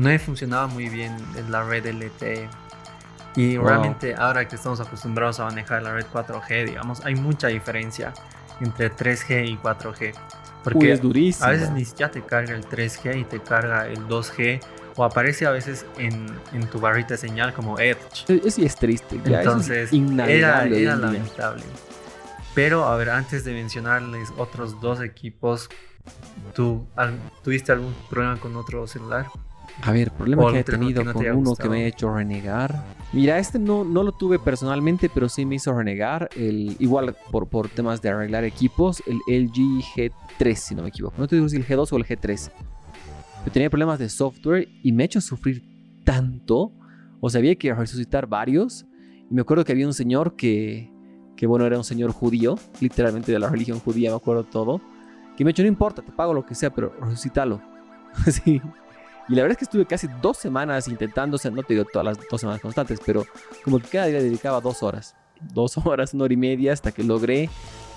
no 0.02 0.10
me 0.10 0.20
funcionaba 0.20 0.68
muy 0.68 0.90
bien 0.90 1.16
en 1.36 1.52
la 1.52 1.64
red 1.64 1.86
LTE. 1.86 2.50
Y 3.36 3.58
Wow. 3.58 3.68
realmente 3.68 4.16
ahora 4.16 4.48
que 4.48 4.56
estamos 4.56 4.80
acostumbrados 4.80 5.40
a 5.40 5.46
manejar 5.46 5.84
la 5.84 5.94
red 5.94 6.06
4G, 6.12 6.66
digamos, 6.66 7.04
hay 7.06 7.16
mucha 7.16 7.48
diferencia 7.48 8.14
entre 8.62 8.90
3G 8.90 9.46
y 9.50 9.58
4G. 9.58 10.14
Porque 10.64 10.78
Uy, 10.80 10.90
es 10.92 11.02
durísimo. 11.02 11.46
a 11.48 11.52
veces 11.52 11.70
ni 11.72 11.84
siquiera 11.86 12.12
te 12.12 12.22
carga 12.24 12.56
el 12.56 12.64
3G 12.66 13.20
y 13.20 13.24
te 13.26 13.40
carga 13.42 13.88
el 13.88 14.08
2G 14.08 14.62
o 14.96 15.04
aparece 15.04 15.46
a 15.46 15.52
veces 15.52 15.86
en, 15.98 16.26
en 16.54 16.70
tu 16.70 16.80
barrita 16.80 17.10
de 17.16 17.18
señal 17.18 17.54
como 17.54 17.78
Edge. 17.78 18.24
Eso 18.28 18.50
sí 18.50 18.66
es 18.66 18.76
triste. 18.78 19.20
Ya, 19.26 19.42
eso 19.42 19.52
es 19.60 19.68
Entonces 19.68 19.94
era, 20.30 20.64
lamentable. 20.66 21.64
Pero 22.54 22.86
a 22.86 22.96
ver, 22.96 23.10
antes 23.10 23.44
de 23.44 23.54
mencionarles 23.54 24.32
otros 24.38 24.80
dos 24.80 25.02
equipos, 25.02 25.70
¿tú 26.54 26.88
al- 26.96 27.20
tuviste 27.44 27.74
algún 27.74 27.94
problema 28.10 28.38
con 28.40 28.56
otro 28.56 28.88
celular? 28.88 29.28
A 29.82 29.92
ver, 29.92 30.12
problema 30.12 30.52
que 30.52 30.60
he 30.60 30.64
tenido 30.64 31.02
que 31.02 31.06
no 31.06 31.14
te 31.14 31.30
con 31.30 31.38
uno 31.38 31.56
que 31.56 31.70
me 31.70 31.84
ha 31.84 31.88
hecho 31.88 32.14
renegar. 32.14 32.84
Mira, 33.14 33.40
este 33.40 33.60
no, 33.60 33.84
no 33.84 34.04
lo 34.04 34.12
tuve 34.12 34.40
personalmente, 34.40 35.10
pero 35.14 35.30
sí 35.30 35.46
me 35.46 35.56
hizo 35.56 35.74
renegar. 35.74 36.30
El, 36.36 36.76
igual 36.80 37.16
por, 37.32 37.48
por 37.48 37.70
temas 37.70 38.02
de 38.02 38.10
arreglar 38.10 38.44
equipos, 38.44 39.02
el 39.06 39.20
LG 39.28 39.84
G3, 39.96 40.56
si 40.56 40.76
no 40.76 40.84
me 40.84 40.90
equivoco. 40.90 41.16
No 41.18 41.28
te 41.28 41.36
digo 41.36 41.48
si 41.48 41.58
el 41.58 41.66
G2 41.66 41.92
o 41.92 41.98
el 41.98 42.06
G3. 42.06 42.52
Yo 43.46 43.52
tenía 43.52 43.70
problemas 43.70 44.00
de 44.00 44.10
software 44.10 44.68
y 44.84 44.92
me 44.92 45.04
ha 45.04 45.06
hecho 45.06 45.22
sufrir 45.22 45.64
tanto. 46.04 46.72
O 47.22 47.30
sea, 47.30 47.40
había 47.40 47.56
que 47.56 47.74
resucitar 47.74 48.28
varios. 48.28 48.86
Y 49.30 49.34
me 49.34 49.42
acuerdo 49.42 49.64
que 49.64 49.72
había 49.72 49.88
un 49.88 49.94
señor 49.94 50.36
que, 50.36 50.92
que 51.36 51.48
bueno, 51.48 51.66
era 51.66 51.78
un 51.78 51.84
señor 51.84 52.12
judío, 52.12 52.56
literalmente 52.80 53.32
de 53.32 53.40
la 53.40 53.50
religión 53.50 53.80
judía, 53.80 54.10
me 54.10 54.18
acuerdo 54.18 54.44
todo. 54.44 54.82
Que 55.38 55.44
me 55.44 55.50
ha 55.50 55.52
dicho, 55.52 55.64
no 55.64 55.68
importa, 55.68 56.02
te 56.02 56.12
pago 56.12 56.34
lo 56.34 56.46
que 56.46 56.56
sea, 56.56 56.70
pero 56.70 56.94
resucítalo. 57.00 57.62
sí. 58.32 58.62
Y 59.28 59.36
la 59.36 59.42
verdad 59.42 59.54
es 59.54 59.58
que 59.58 59.66
estuve 59.66 59.86
casi 59.86 60.08
dos 60.22 60.38
semanas 60.38 60.88
intentando, 60.88 61.36
o 61.36 61.38
sea, 61.38 61.52
no 61.52 61.64
te 61.64 61.74
digo 61.74 61.86
todas 61.86 62.06
las 62.06 62.28
dos 62.30 62.40
semanas 62.40 62.62
constantes, 62.62 63.00
pero 63.06 63.26
como 63.64 63.80
que 63.80 63.88
cada 63.88 64.06
día 64.06 64.22
dedicaba 64.22 64.62
dos 64.62 64.84
horas. 64.84 65.16
Dos 65.42 65.78
horas, 65.84 66.14
una 66.14 66.26
hora 66.26 66.34
y 66.34 66.38
media 66.38 66.74
hasta 66.74 66.92
que 66.92 67.04
logré 67.04 67.50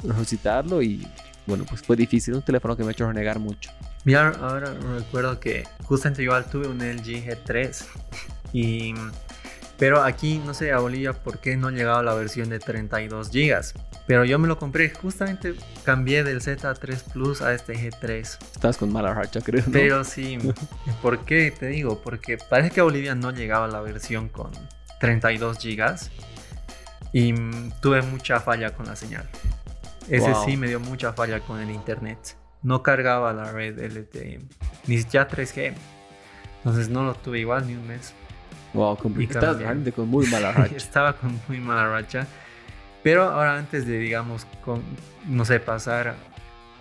resucitarlo 0.03 0.83
y 0.83 1.07
bueno, 1.47 1.65
pues 1.69 1.83
fue 1.83 1.97
difícil. 1.97 2.35
Un 2.35 2.43
teléfono 2.43 2.77
que 2.77 2.83
me 2.83 2.91
ha 2.91 2.93
hecho 2.93 3.07
renegar 3.07 3.39
mucho. 3.39 3.71
Mira, 4.05 4.29
ahora 4.41 4.75
recuerdo 4.97 5.41
que 5.41 5.65
justamente 5.85 6.23
igual 6.23 6.45
tuve 6.49 6.69
un 6.69 6.79
LG 6.79 7.27
G3 7.27 7.87
y 8.53 8.95
pero 9.79 10.03
aquí 10.03 10.39
no 10.45 10.55
sé 10.55 10.73
a 10.73 10.81
Bolivia 10.81 11.13
por 11.13 11.39
qué 11.39 11.57
no 11.57 11.71
llegaba 11.71 12.03
la 12.03 12.15
versión 12.15 12.49
de 12.49 12.59
32 12.59 13.31
GB. 13.31 13.88
Pero 14.09 14.25
yo 14.25 14.39
me 14.39 14.49
lo 14.49 14.59
compré, 14.59 14.89
justamente 14.91 15.55
cambié 15.85 16.25
del 16.25 16.41
Z3 16.41 17.13
Plus 17.13 17.43
a 17.43 17.53
este 17.55 17.75
G3. 17.75 18.21
Estabas 18.23 18.79
con 18.79 18.91
mala 18.93 19.13
racha, 19.15 19.41
creo. 19.43 19.63
¿no? 19.67 19.71
Pero 19.73 20.03
sí, 20.03 20.39
¿por 21.03 21.25
qué 21.27 21.51
te 21.57 21.67
digo? 21.67 22.01
Porque 22.03 22.39
parece 22.39 22.71
que 22.71 22.81
a 22.81 22.85
Bolivia 22.85 23.15
no 23.15 23.31
llegaba 23.31 23.69
la 23.69 23.81
versión 23.83 24.29
con 24.31 24.51
32 25.01 25.59
GB 25.63 25.95
y 27.13 27.33
tuve 27.83 28.03
mucha 28.03 28.41
falla 28.41 28.71
con 28.75 28.87
la 28.87 28.97
señal. 28.97 29.29
Ese 30.09 30.31
Wow. 30.33 30.45
sí 30.47 30.57
me 30.57 30.69
dio 30.69 30.81
mucha 30.81 31.13
falla 31.13 31.41
con 31.41 31.61
el 31.61 31.71
internet. 31.71 32.37
No 32.63 32.83
cargaba 32.83 33.33
la 33.35 33.53
red 33.53 33.79
LTE, 33.79 34.41
ni 34.87 34.99
siquiera 34.99 35.29
3G. 35.29 35.75
Entonces 36.59 36.89
no 36.89 37.05
lo 37.05 37.15
tuve 37.15 37.41
igual 37.41 37.67
ni 37.67 37.75
un 37.75 37.87
mes. 37.87 38.15
Wow, 38.73 38.97
complicado. 38.97 39.41
Estabas 39.41 39.61
realmente 39.63 39.93
con 39.93 40.09
muy 40.09 40.27
mala 40.29 40.51
racha. 40.53 40.75
Estaba 40.77 41.13
con 41.15 41.39
muy 41.47 41.61
mala 41.61 41.89
racha. 41.89 42.27
Pero 43.03 43.25
ahora 43.25 43.57
antes 43.57 43.87
de, 43.87 43.99
digamos, 43.99 44.47
con, 44.65 44.83
no 45.27 45.45
sé, 45.45 45.61
pasar 45.61 46.15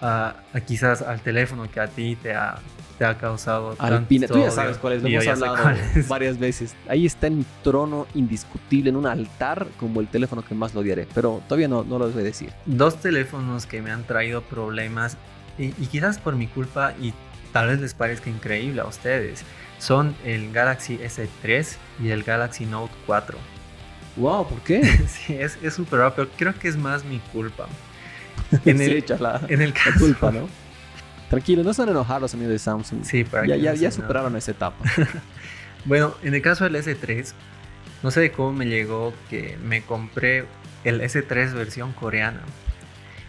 a, 0.01 0.35
a 0.53 0.59
quizás 0.61 1.01
al 1.01 1.21
teléfono 1.21 1.69
que 1.69 1.79
a 1.79 1.87
ti 1.87 2.15
te 2.15 2.33
ha, 2.33 2.57
te 2.97 3.05
ha 3.05 3.17
causado 3.17 3.75
Alpina, 3.79 4.27
tú 4.27 4.39
ya 4.39 4.51
sabes 4.51 4.77
cuál 4.77 4.93
es, 4.93 5.03
lo 5.03 5.09
y 5.09 5.13
yo 5.13 5.21
hemos 5.21 5.41
hablado 5.41 5.77
varias 6.07 6.39
veces. 6.39 6.75
Ahí 6.87 7.05
está 7.05 7.27
en 7.27 7.39
mi 7.39 7.45
trono 7.63 8.07
indiscutible, 8.13 8.89
en 8.89 8.95
un 8.95 9.05
altar, 9.05 9.67
como 9.79 10.01
el 10.01 10.07
teléfono 10.07 10.43
que 10.43 10.55
más 10.55 10.73
lo 10.73 10.81
odiaré. 10.81 11.07
Pero 11.13 11.41
todavía 11.47 11.67
no, 11.67 11.83
no 11.83 11.99
lo 11.99 12.09
voy 12.09 12.21
a 12.21 12.25
decir. 12.25 12.51
Dos 12.65 12.99
teléfonos 12.99 13.65
que 13.65 13.81
me 13.81 13.91
han 13.91 14.03
traído 14.03 14.41
problemas 14.41 15.17
y, 15.57 15.65
y 15.65 15.87
quizás 15.87 16.17
por 16.17 16.35
mi 16.35 16.47
culpa 16.47 16.93
y 16.99 17.13
tal 17.53 17.67
vez 17.67 17.79
les 17.79 17.93
parezca 17.93 18.29
increíble 18.29 18.81
a 18.81 18.85
ustedes. 18.85 19.43
Son 19.79 20.15
el 20.25 20.51
Galaxy 20.51 20.97
S3 20.97 21.77
y 22.03 22.09
el 22.09 22.23
Galaxy 22.23 22.65
Note 22.65 22.93
4. 23.05 23.37
Wow, 24.17 24.47
¿por 24.47 24.59
qué? 24.61 24.81
Sí, 25.07 25.33
es 25.35 25.57
súper 25.73 25.99
raro, 25.99 26.13
pero 26.15 26.29
creo 26.37 26.53
que 26.57 26.67
es 26.67 26.77
más 26.77 27.03
mi 27.03 27.19
culpa. 27.19 27.67
En 28.65 28.77
Se 28.77 28.85
el, 28.85 28.97
echa 28.97 29.17
la, 29.17 29.41
en 29.47 29.61
el 29.61 29.69
la 29.69 29.75
caso, 29.75 29.99
culpa, 29.99 30.31
¿no? 30.31 30.47
Tranquilo, 31.29 31.63
no 31.63 31.71
están 31.71 31.89
enojados 31.89 32.21
los 32.21 32.33
amigos 32.33 32.53
de 32.53 32.59
Samsung. 32.59 33.03
Sí, 33.03 33.23
para 33.25 33.45
ya, 33.45 33.55
que 33.55 33.61
ya, 33.61 33.71
no 33.73 33.77
ya 33.77 33.91
se 33.91 34.01
superaron 34.01 34.35
esa 34.37 34.51
etapa. 34.51 34.77
Bueno, 35.83 36.15
en 36.23 36.33
el 36.33 36.41
caso 36.41 36.63
del 36.63 36.75
S3, 36.75 37.33
no 38.03 38.11
sé 38.11 38.31
cómo 38.31 38.53
me 38.53 38.65
llegó 38.65 39.13
que 39.29 39.57
me 39.63 39.81
compré 39.81 40.45
el 40.83 41.01
S3 41.01 41.53
versión 41.53 41.91
coreana. 41.91 42.41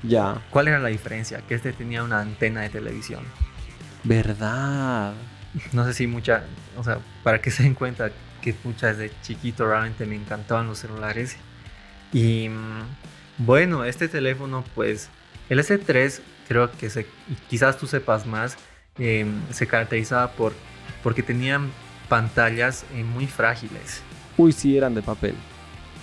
Ya. 0.04 0.40
¿Cuál 0.50 0.68
era 0.68 0.78
la 0.78 0.88
diferencia? 0.88 1.40
Que 1.49 1.54
este 1.54 1.73
tenía 1.73 2.04
una 2.04 2.21
antena 2.21 2.61
de 2.61 2.68
televisión. 2.68 3.25
¿Verdad? 4.04 5.14
No 5.73 5.85
sé 5.85 5.95
si 5.95 6.07
mucha, 6.07 6.45
o 6.76 6.85
sea, 6.85 6.99
para 7.25 7.40
que 7.40 7.50
se 7.50 7.64
den 7.64 7.75
cuenta 7.75 8.11
que 8.55 8.87
desde 8.87 9.11
chiquito 9.23 9.67
realmente 9.67 10.07
me 10.07 10.17
encantaban 10.17 10.67
los 10.67 10.78
celulares. 10.78 11.37
Y 12.12 12.49
mm, 12.49 12.83
bueno, 13.38 13.85
este 13.85 14.09
teléfono, 14.09 14.64
pues, 14.75 15.11
el 15.49 15.61
S3 15.61 16.21
creo 16.49 16.71
que 16.73 16.90
se, 16.90 17.07
quizás 17.49 17.78
tú 17.78 17.87
sepas 17.87 18.26
más, 18.26 18.57
em, 18.99 19.40
se 19.50 19.67
caracterizaba 19.67 20.33
por, 20.33 20.52
porque 21.02 21.23
tenían 21.23 21.71
pantallas 22.09 22.85
eh, 22.95 23.05
muy 23.05 23.26
frágiles. 23.26 24.02
Uy, 24.37 24.52
sí, 24.52 24.76
eran 24.76 24.95
de 24.95 25.02
papel. 25.02 25.35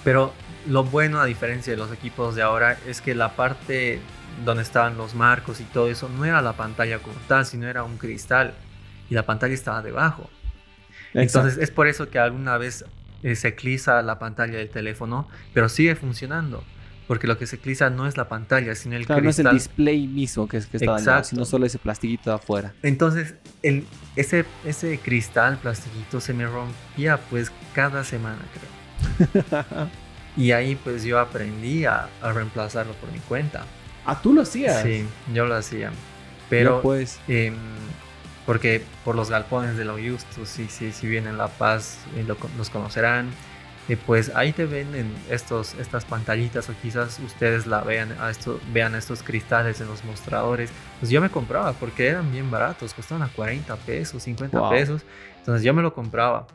Pero 0.04 0.34
lo 0.68 0.84
bueno, 0.84 1.20
a 1.20 1.25
diferencia 1.25 1.74
de 1.74 1.78
los 1.78 1.92
equipos 1.92 2.36
de 2.36 2.42
ahora, 2.42 2.78
es 2.88 3.02
que 3.02 3.16
la 3.16 3.36
parte 3.36 4.00
donde 4.44 4.64
estaban 4.64 4.98
los 4.98 5.16
marcos 5.16 5.62
y 5.62 5.64
todo 5.64 5.90
eso 5.90 6.10
no 6.10 6.25
era 6.25 6.42
la 6.42 6.54
pantalla 6.54 7.00
como 7.00 7.16
tal, 7.28 7.46
sino 7.46 7.68
era 7.68 7.84
un 7.84 7.98
cristal 7.98 8.54
y 9.10 9.16
la 9.16 9.24
pantalla 9.24 9.54
estaba 9.54 9.82
debajo. 9.82 10.30
Entonces 11.22 11.57
es 11.57 11.72
por 11.72 11.88
eso 11.88 12.10
que 12.10 12.19
alguna 12.19 12.57
vez 12.57 12.86
eh, 13.24 13.36
se 13.36 13.55
clisa 13.55 14.01
la 14.01 14.19
pantalla 14.19 14.57
del 14.57 14.69
teléfono, 14.69 15.27
pero 15.53 15.69
sigue 15.69 15.95
funcionando. 15.95 16.63
Porque 17.07 17.27
lo 17.27 17.38
que 17.38 17.45
se 17.45 17.60
clisa 17.60 17.91
no 17.91 18.07
es 18.07 18.17
la 18.17 18.27
pantalla, 18.27 18.74
sino 18.74 18.95
el 18.95 19.05
claro, 19.05 19.22
cristal. 19.22 19.43
no 19.43 19.50
es 19.51 19.53
el 19.53 19.60
display 19.60 20.07
mismo 20.07 20.48
que, 20.48 20.57
es, 20.57 20.65
que 20.65 20.77
está 20.77 20.93
dañado, 20.93 21.24
sino 21.24 21.45
solo 21.45 21.67
ese 21.67 21.77
plastiquito 21.77 22.31
de 22.31 22.38
afuera. 22.38 22.74
Entonces, 22.81 23.36
el, 23.62 23.86
ese, 24.15 24.43
ese 24.65 24.98
cristal, 24.98 25.60
plastiquito, 25.60 26.19
se 26.19 26.34
me 26.34 26.48
rompía 26.48 27.17
pues 27.29 27.51
cada 27.75 28.03
semana, 28.03 28.39
creo. 28.53 29.89
y 30.38 30.51
ahí 30.51 30.75
pues 30.75 31.03
yo 31.03 31.19
aprendí 31.19 31.86
a, 31.86 32.10
a 32.24 32.34
reemplazarlo 32.34 32.93
por 32.93 33.12
mi 33.12 33.19
cuenta. 33.19 33.65
Ah, 34.05 34.19
tú 34.22 34.34
lo 34.34 34.41
hacías. 34.41 34.81
Sí, 34.81 35.05
yo 35.34 35.45
lo 35.45 35.55
hacía. 35.55 35.91
Pero, 36.50 36.81
pues. 36.81 37.19
Eh, 37.27 37.53
porque 38.46 38.84
por 39.04 39.16
los 39.16 39.30
galpones 39.30 39.78
de 39.78 39.86
la 39.86 39.94
Justus, 39.94 40.48
si, 40.48 40.68
si, 40.68 40.92
si 40.92 41.08
vienen 41.08 41.32
en 41.32 41.38
La 41.38 41.48
Paz, 41.48 42.00
eh, 42.16 42.24
lo, 42.24 42.38
los 42.58 42.70
conocerán. 42.70 43.30
Pues 44.08 44.32
ahí 44.36 44.52
te 44.52 44.66
venden 44.66 45.14
estos, 45.30 45.75
estas 45.75 46.06
pantallitas 46.06 46.68
o 46.70 46.74
quizás 46.82 47.20
ustedes 47.20 47.68
la 47.68 47.82
vean, 47.82 48.16
a 48.20 48.32
esto, 48.32 48.60
vean 48.74 48.96
estos 48.96 49.22
cristales 49.22 49.80
en 49.80 49.88
los 49.88 50.04
mostradores. 50.04 50.72
Pues 51.00 51.12
yo 51.12 51.22
me 51.22 51.30
compraba 51.30 51.74
porque 51.74 52.08
eran 52.08 52.32
bien 52.32 52.50
baratos, 52.50 52.96
costaban 52.96 53.22
a 53.22 53.28
40 53.32 53.75
pesos, 53.78 54.24
50 54.24 54.70
pesos. 54.72 55.06
Entonces 55.38 55.64
yo 55.64 55.75
me 55.75 55.84
lo 55.84 55.94
compraba. 55.94 56.48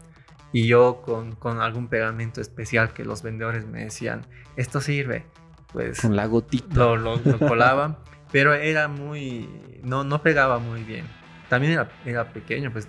Y 0.52 0.66
yo 0.66 1.02
con, 1.02 1.37
con, 1.37 1.61
algún 1.61 1.87
pegamento 1.87 2.40
especial 2.40 2.92
que 2.92 3.04
los 3.04 3.23
vendedores 3.23 3.64
me 3.64 3.85
decían, 3.85 4.26
esto 4.56 4.80
sirve 4.80 5.25
pues... 5.73 6.00
Con 6.00 6.16
la 6.16 6.26
gotita. 6.26 6.75
Lo, 6.75 6.97
lo, 6.97 7.38
colaba, 7.38 7.99
pero 8.32 8.54
era 8.54 8.88
muy... 8.88 9.49
No, 9.85 10.02
no 10.02 10.23
pegaba 10.23 10.59
muy 10.59 10.82
bien. 10.82 11.06
También 11.50 11.73
era, 11.75 11.90
era 12.07 12.33
pequeño, 12.33 12.73
pues 12.73 12.88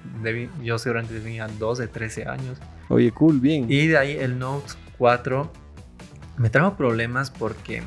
yo 0.64 0.78
seguramente 0.78 1.20
tenía 1.20 1.48
12, 1.48 1.88
13 1.88 2.28
años. 2.28 2.60
Oye, 2.90 3.12
cool, 3.12 3.40
bien. 3.40 3.66
Y 3.68 3.88
de 3.88 3.98
ahí 3.98 4.16
el 4.16 4.38
Note 4.38 4.74
4 5.00 5.52
me 6.38 6.52
trajo 6.52 6.78
problemas 6.78 7.32
porque 7.32 7.82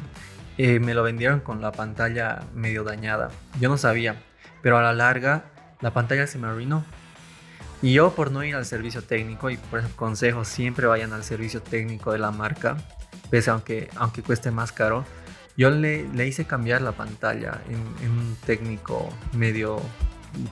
eh, 0.59 0.81
me 0.81 0.93
lo 0.93 1.05
vendieron 1.05 1.39
con 1.39 1.63
la 1.63 1.71
pantalla 1.71 2.43
medio 2.55 2.83
dañada. 2.83 3.31
Yo 3.61 3.69
no 3.69 3.79
sabía, 3.79 4.17
pero 4.63 4.77
a 4.77 4.83
la 4.83 4.93
larga 4.93 5.45
la 5.81 5.93
pantalla 5.93 6.27
se 6.27 6.39
me 6.39 6.49
arruinó. 6.49 6.85
Y 7.81 7.93
yo 7.93 8.13
por 8.13 8.33
no 8.33 8.43
ir 8.43 8.57
al 8.57 8.65
servicio 8.65 9.03
técnico, 9.03 9.51
y 9.51 9.57
por 9.57 9.79
ese 9.79 9.91
consejo, 9.95 10.45
siempre 10.45 10.89
vayan 10.89 11.13
al 11.13 11.23
servicio 11.23 11.63
técnico 11.63 12.11
de 12.11 12.19
la 12.19 12.33
marca, 12.33 12.79
pese 13.31 13.51
aunque, 13.51 13.91
aunque 13.95 14.23
cueste 14.23 14.51
más 14.51 14.73
caro. 14.73 15.05
Yo 15.57 15.71
le, 15.71 16.09
le 16.09 16.27
hice 16.27 16.47
cambiar 16.47 16.83
la 16.83 16.93
pantalla 16.93 17.61
en, 17.69 18.11
un 18.11 18.37
técnico 18.45 19.09
medio 19.35 19.81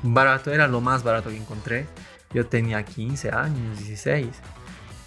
barato, 0.02 0.50
era 0.52 0.66
lo 0.66 0.80
más 0.80 1.02
barato 1.02 1.30
que 1.30 1.36
encontré. 1.36 1.86
Yo 2.32 2.47
tenía 2.47 2.82
15 2.84 3.30
años, 3.30 3.78
16. 3.78 4.28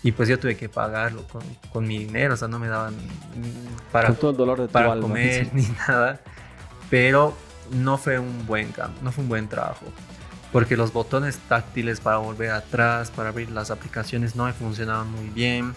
Y 0.03 0.11
pues 0.11 0.29
yo 0.29 0.37
tuve 0.37 0.55
que 0.55 0.69
pagarlo 0.69 1.23
con, 1.27 1.41
con 1.73 1.87
mi 1.87 1.97
dinero, 1.97 2.35
o 2.35 2.37
sea, 2.37 2.47
no 2.47 2.59
me 2.59 2.67
daban 2.67 2.93
para, 3.91 4.13
todo 4.13 4.31
el 4.31 4.37
dolor 4.37 4.61
de 4.61 4.67
para 4.67 4.99
comer 4.99 5.49
ni 5.53 5.67
nada. 5.87 6.19
Pero 6.91 7.35
no 7.71 7.97
fue 7.97 8.19
un 8.19 8.45
buen 8.45 8.71
no 9.01 9.11
fue 9.11 9.23
un 9.23 9.29
buen 9.29 9.47
trabajo. 9.47 9.85
Porque 10.51 10.77
los 10.77 10.93
botones 10.93 11.39
táctiles 11.49 11.99
para 11.99 12.17
volver 12.17 12.51
atrás, 12.51 13.11
para 13.11 13.29
abrir 13.29 13.49
las 13.49 13.71
aplicaciones 13.71 14.35
no 14.35 14.45
me 14.45 14.53
funcionaban 14.53 15.11
muy 15.11 15.27
bien. 15.29 15.73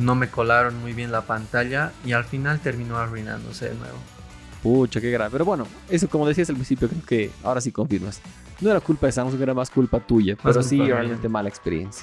No 0.00 0.14
me 0.16 0.28
colaron 0.28 0.78
muy 0.80 0.92
bien 0.92 1.12
la 1.12 1.22
pantalla 1.22 1.92
y 2.04 2.12
al 2.12 2.24
final 2.24 2.58
terminó 2.58 2.98
arruinándose 2.98 3.68
de 3.68 3.74
nuevo. 3.76 3.98
Pucha, 4.64 4.98
qué 4.98 5.10
grave. 5.10 5.30
Pero 5.30 5.44
bueno, 5.44 5.66
eso 5.90 6.08
como 6.08 6.26
decías 6.26 6.48
al 6.48 6.56
principio, 6.56 6.88
creo 6.88 7.02
que 7.04 7.30
ahora 7.42 7.60
sí 7.60 7.70
confirmas. 7.70 8.22
No 8.62 8.70
era 8.70 8.80
culpa 8.80 9.06
de 9.06 9.12
Samsung, 9.12 9.38
era 9.42 9.52
más 9.52 9.68
culpa 9.68 10.00
tuya. 10.00 10.38
pero 10.42 10.62
sí, 10.62 10.78
realmente 10.78 11.28
mala 11.28 11.50
experiencia. 11.50 12.02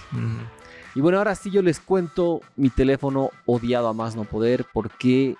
Y 0.94 1.02
bueno, 1.02 1.18
ahora 1.18 1.34
sí 1.34 1.50
yo 1.50 1.64
les 1.64 1.80
cuento 1.80 2.42
mi 2.56 2.70
teléfono 2.70 3.32
odiado 3.48 3.88
a 3.88 3.94
más 3.94 4.16
no 4.16 4.26
poder 4.26 4.68
porque 4.72 5.36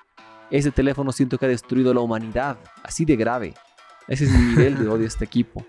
ese 0.50 0.72
teléfono 0.72 1.12
siento 1.12 1.38
que 1.38 1.46
ha 1.46 1.50
destruido 1.50 1.94
la 1.94 2.00
humanidad. 2.00 2.58
Así 2.82 3.06
de 3.06 3.16
grave. 3.16 3.54
Ese 4.08 4.24
es 4.24 4.32
mi 4.32 4.40
nivel 4.40 4.80
de 4.80 4.88
odio 4.88 5.04
a 5.04 5.08
este 5.08 5.26
equipo. 5.26 5.64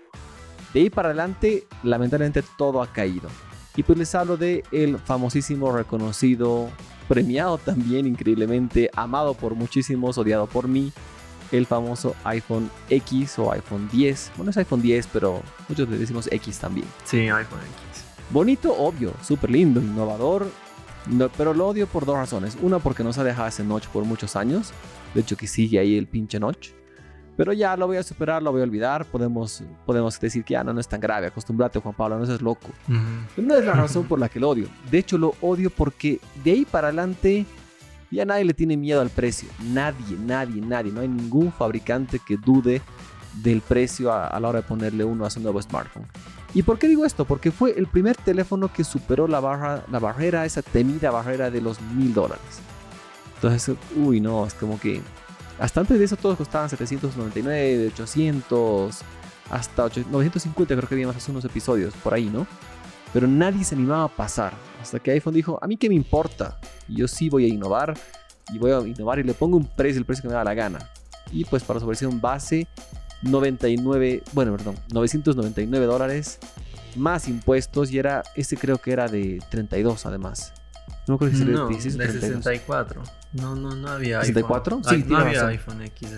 De 0.73 0.79
ahí 0.79 0.89
para 0.89 1.09
adelante, 1.09 1.67
lamentablemente 1.83 2.43
todo 2.57 2.81
ha 2.81 2.87
caído. 2.87 3.29
Y 3.75 3.83
pues 3.83 3.99
les 3.99 4.15
hablo 4.15 4.37
de 4.37 4.63
el 4.71 4.97
famosísimo, 4.97 5.71
reconocido, 5.71 6.69
premiado 7.07 7.59
también 7.59 8.07
increíblemente, 8.07 8.89
amado 8.95 9.35
por 9.35 9.53
muchísimos, 9.53 10.17
odiado 10.17 10.47
por 10.47 10.67
mí, 10.67 10.91
el 11.53 11.65
famoso 11.67 12.15
iPhone 12.23 12.69
X 12.89 13.37
o 13.39 13.51
iPhone 13.51 13.87
10. 13.91 14.31
Bueno, 14.37 14.49
es 14.49 14.57
iPhone 14.57 14.81
10, 14.81 15.07
pero 15.13 15.41
muchos 15.69 15.87
le 15.87 15.97
decimos 15.97 16.27
X 16.31 16.59
también. 16.59 16.87
Sí, 17.05 17.19
iPhone 17.29 17.59
X. 17.59 18.03
Bonito, 18.31 18.75
obvio, 18.75 19.13
súper 19.21 19.51
lindo, 19.51 19.79
innovador, 19.79 20.47
pero 21.37 21.53
lo 21.53 21.67
odio 21.67 21.85
por 21.87 22.05
dos 22.05 22.15
razones. 22.15 22.57
Una, 22.61 22.79
porque 22.79 23.03
nos 23.03 23.17
ha 23.17 23.23
dejado 23.23 23.47
ese 23.47 23.63
notch 23.63 23.87
por 23.87 24.03
muchos 24.05 24.35
años. 24.35 24.71
De 25.13 25.21
hecho, 25.21 25.37
que 25.37 25.47
sigue 25.47 25.77
ahí 25.79 25.97
el 25.97 26.07
pinche 26.07 26.39
notch. 26.39 26.69
Pero 27.35 27.51
ya 27.51 27.75
lo 27.75 27.87
voy 27.87 27.97
a 27.97 28.03
superar, 28.03 28.43
lo 28.43 28.51
voy 28.51 28.61
a 28.61 28.63
olvidar. 28.63 29.05
Podemos, 29.05 29.63
podemos 29.85 30.19
decir 30.19 30.43
que 30.43 30.53
ya 30.53 30.63
no, 30.63 30.73
no 30.73 30.79
es 30.79 30.87
tan 30.87 30.99
grave. 30.99 31.27
Acostúmbrate, 31.27 31.79
Juan 31.79 31.95
Pablo, 31.95 32.19
no 32.19 32.25
seas 32.25 32.41
loco. 32.41 32.69
no 32.87 33.55
es 33.55 33.65
la 33.65 33.73
razón 33.73 34.05
por 34.05 34.19
la 34.19 34.29
que 34.29 34.39
lo 34.39 34.49
odio. 34.49 34.67
De 34.89 34.99
hecho, 34.99 35.17
lo 35.17 35.35
odio 35.41 35.69
porque 35.69 36.19
de 36.43 36.51
ahí 36.51 36.65
para 36.65 36.87
adelante 36.87 37.45
ya 38.13 38.25
nadie 38.25 38.45
le 38.45 38.53
tiene 38.53 38.77
miedo 38.77 39.01
al 39.01 39.09
precio. 39.09 39.49
Nadie, 39.61 40.17
nadie, 40.17 40.61
nadie. 40.61 40.91
No 40.91 41.01
hay 41.01 41.07
ningún 41.07 41.51
fabricante 41.51 42.19
que 42.19 42.37
dude 42.37 42.81
del 43.41 43.61
precio 43.61 44.13
a, 44.13 44.39
la 44.39 44.49
hora 44.49 44.61
de 44.61 44.67
ponerle 44.67 45.03
uno 45.03 45.25
a 45.25 45.29
su 45.29 45.39
nuevo 45.39 45.61
smartphone. 45.61 46.05
¿Y 46.53 46.61
por 46.61 46.77
qué 46.77 46.87
digo 46.87 47.05
esto? 47.05 47.25
Porque 47.25 47.51
fue 47.51 47.77
el 47.77 47.87
primer 47.87 48.15
teléfono 48.15 48.71
que 48.71 48.83
superó 48.83 49.27
la, 49.27 49.39
barra, 49.39 49.83
la 49.91 49.99
barrera, 49.99 50.45
esa 50.45 50.61
temida 50.61 51.09
barrera 51.09 51.49
de 51.49 51.61
los 51.61 51.81
mil 51.81 52.13
dólares. 52.13 52.61
Entonces, 53.35 53.75
uy, 53.95 54.21
no, 54.21 54.45
es 54.45 54.53
como 54.53 54.79
que 54.79 55.01
hasta 55.59 55.81
antes 55.81 55.97
de 55.97 56.05
eso 56.05 56.15
todos 56.15 56.37
costaban 56.37 56.69
799, 56.69 57.87
800, 57.87 58.99
hasta 59.49 59.83
950 59.83 60.75
creo 60.75 60.89
que 60.89 60.95
vimos 60.95 61.15
hace 61.15 61.31
unos 61.31 61.45
episodios 61.45 61.93
por 61.95 62.13
ahí, 62.13 62.29
¿no? 62.29 62.47
Pero 63.13 63.27
nadie 63.27 63.63
se 63.63 63.75
animaba 63.75 64.05
a 64.05 64.07
pasar. 64.07 64.53
Hasta 64.81 64.99
que 64.99 65.11
iPhone 65.11 65.35
dijo, 65.35 65.59
a 65.61 65.67
mí 65.67 65.77
qué 65.77 65.87
me 65.87 65.95
importa. 65.95 66.59
Yo 66.89 67.07
sí 67.07 67.29
voy 67.29 67.45
a 67.45 67.47
innovar. 67.47 67.93
Y 68.51 68.57
voy 68.57 68.71
a 68.71 68.79
innovar 68.79 69.19
y 69.19 69.23
le 69.23 69.33
pongo 69.33 69.55
un 69.55 69.65
precio, 69.65 69.99
el 69.99 70.05
precio 70.05 70.23
que 70.23 70.27
me 70.27 70.33
da 70.33 70.43
la 70.43 70.53
gana. 70.53 70.79
Y 71.31 71.45
pues 71.45 71.63
para 71.63 71.79
su 71.79 71.85
versión 71.85 72.19
base, 72.19 72.67
99, 73.21 74.23
bueno, 74.33 74.51
perdón, 74.51 74.75
999 74.91 75.85
dólares 75.85 76.39
más 76.95 77.27
impuestos. 77.27 77.91
Y 77.91 77.99
era, 77.99 78.23
ese 78.35 78.57
creo 78.57 78.79
que 78.79 78.91
era 78.91 79.07
de 79.07 79.39
32 79.49 80.05
además. 80.05 80.53
No 81.07 81.17
creo 81.17 81.31
que 81.31 81.37
sea 81.37 81.45
no, 81.45 81.67
de 81.67 81.81
64. 81.81 83.03
No, 83.33 83.55
no, 83.55 83.75
no 83.75 83.89
había 83.89 84.21
iPhone. 84.21 84.43
¿64? 84.43 84.89
Sí, 84.89 85.05
no 85.07 85.17
había 85.17 85.47
iPhone 85.47 85.81
X 85.81 86.09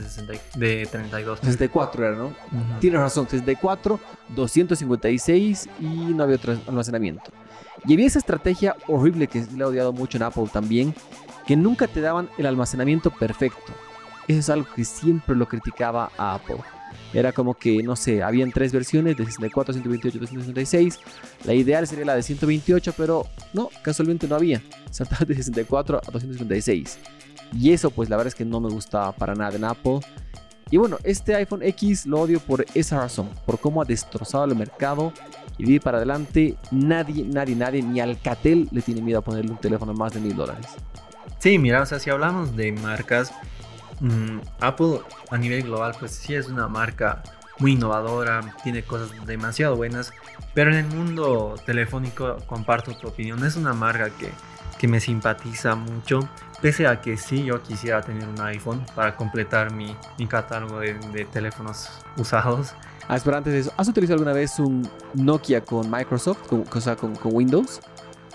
de, 0.55 0.85
32. 0.85 1.39
64 1.39 2.05
era, 2.05 2.15
¿no? 2.15 2.35
Tienes 2.79 2.99
razón, 2.99 3.27
64, 3.27 3.99
256 4.29 5.69
y 5.79 5.85
no 5.85 6.23
había 6.23 6.35
otro 6.35 6.57
almacenamiento. 6.67 7.31
Y 7.85 7.93
había 7.93 8.07
esa 8.07 8.19
estrategia 8.19 8.75
horrible 8.87 9.27
que 9.27 9.45
le 9.55 9.61
he 9.61 9.63
odiado 9.63 9.91
mucho 9.91 10.17
en 10.17 10.23
Apple 10.23 10.47
también, 10.51 10.93
que 11.47 11.55
nunca 11.55 11.87
te 11.87 12.01
daban 12.01 12.29
el 12.37 12.45
almacenamiento 12.45 13.09
perfecto. 13.09 13.73
Eso 14.27 14.39
es 14.39 14.49
algo 14.49 14.67
que 14.75 14.85
siempre 14.85 15.35
lo 15.35 15.47
criticaba 15.47 16.11
a 16.17 16.35
Apple. 16.35 16.57
Era 17.13 17.31
como 17.31 17.53
que, 17.53 17.81
no 17.83 17.95
sé, 17.95 18.23
habían 18.23 18.51
tres 18.51 18.71
versiones 18.71 19.17
de 19.17 19.25
64, 19.25 19.73
128, 19.73 20.19
256. 20.19 20.99
La 21.45 21.53
ideal 21.53 21.87
sería 21.87 22.05
la 22.05 22.15
de 22.15 22.23
128, 22.23 22.93
pero 22.97 23.25
no, 23.53 23.69
casualmente 23.81 24.27
no 24.27 24.35
había. 24.35 24.61
Saltaba 24.91 25.25
de 25.25 25.35
64 25.35 26.01
a 26.05 26.11
256. 26.11 26.99
Y 27.53 27.71
eso, 27.71 27.91
pues 27.91 28.09
la 28.09 28.17
verdad 28.17 28.29
es 28.29 28.35
que 28.35 28.45
no 28.45 28.59
me 28.59 28.69
gustaba 28.69 29.11
para 29.11 29.35
nada 29.35 29.55
en 29.55 29.63
Apple. 29.63 29.99
Y 30.71 30.77
bueno, 30.77 30.97
este 31.03 31.35
iPhone 31.35 31.61
X 31.63 32.05
lo 32.05 32.21
odio 32.21 32.39
por 32.39 32.65
esa 32.73 32.99
razón, 32.99 33.29
por 33.45 33.59
cómo 33.59 33.81
ha 33.81 33.85
destrozado 33.85 34.45
el 34.45 34.55
mercado. 34.55 35.13
Y 35.57 35.71
de 35.71 35.79
para 35.79 35.97
adelante, 35.97 36.57
nadie, 36.71 37.23
nadie, 37.23 37.55
nadie, 37.55 37.81
ni 37.81 37.99
Alcatel 37.99 38.67
le 38.71 38.81
tiene 38.81 39.01
miedo 39.01 39.19
a 39.19 39.21
ponerle 39.21 39.51
un 39.51 39.57
teléfono 39.57 39.93
más 39.93 40.13
de 40.13 40.19
mil 40.19 40.35
dólares. 40.35 40.67
Sí, 41.39 41.59
mira, 41.59 41.81
o 41.81 41.85
sea, 41.85 41.99
si 41.99 42.09
hablamos 42.09 42.55
de 42.55 42.71
marcas 42.71 43.31
mm, 43.99 44.39
Apple 44.59 45.01
a 45.29 45.37
nivel 45.37 45.63
global 45.63 45.95
pues 45.99 46.11
sí 46.11 46.35
es 46.35 46.47
una 46.47 46.67
marca 46.67 47.23
muy 47.59 47.73
innovadora, 47.73 48.41
tiene 48.63 48.83
cosas 48.83 49.09
demasiado 49.25 49.75
buenas, 49.75 50.13
pero 50.53 50.71
en 50.71 50.77
el 50.77 50.87
mundo 50.87 51.55
telefónico 51.65 52.37
comparto 52.47 52.93
tu 52.97 53.07
opinión, 53.07 53.43
es 53.45 53.55
una 53.55 53.73
marca 53.73 54.09
que, 54.09 54.29
que 54.77 54.87
me 54.87 54.99
simpatiza 54.99 55.75
mucho, 55.75 56.19
pese 56.61 56.87
a 56.87 56.99
que 56.99 57.17
sí 57.17 57.45
yo 57.45 57.61
quisiera 57.61 58.01
tener 58.01 58.27
un 58.27 58.39
iPhone 58.41 58.85
para 58.93 59.15
completar 59.15 59.71
mi, 59.71 59.95
mi 60.17 60.27
catálogo 60.27 60.79
de, 60.79 60.95
de 61.13 61.25
teléfonos 61.25 61.89
usados. 62.17 62.73
Ah, 63.07 63.15
espera, 63.15 63.37
antes 63.37 63.53
de 63.53 63.59
eso, 63.59 63.73
¿has 63.77 63.87
utilizado 63.87 64.15
alguna 64.15 64.33
vez 64.33 64.59
un 64.59 64.89
Nokia 65.13 65.61
con 65.61 65.89
Microsoft, 65.89 66.47
con, 66.47 66.65
o 66.69 66.81
sea, 66.81 66.95
con, 66.95 67.15
con 67.15 67.33
Windows? 67.33 67.79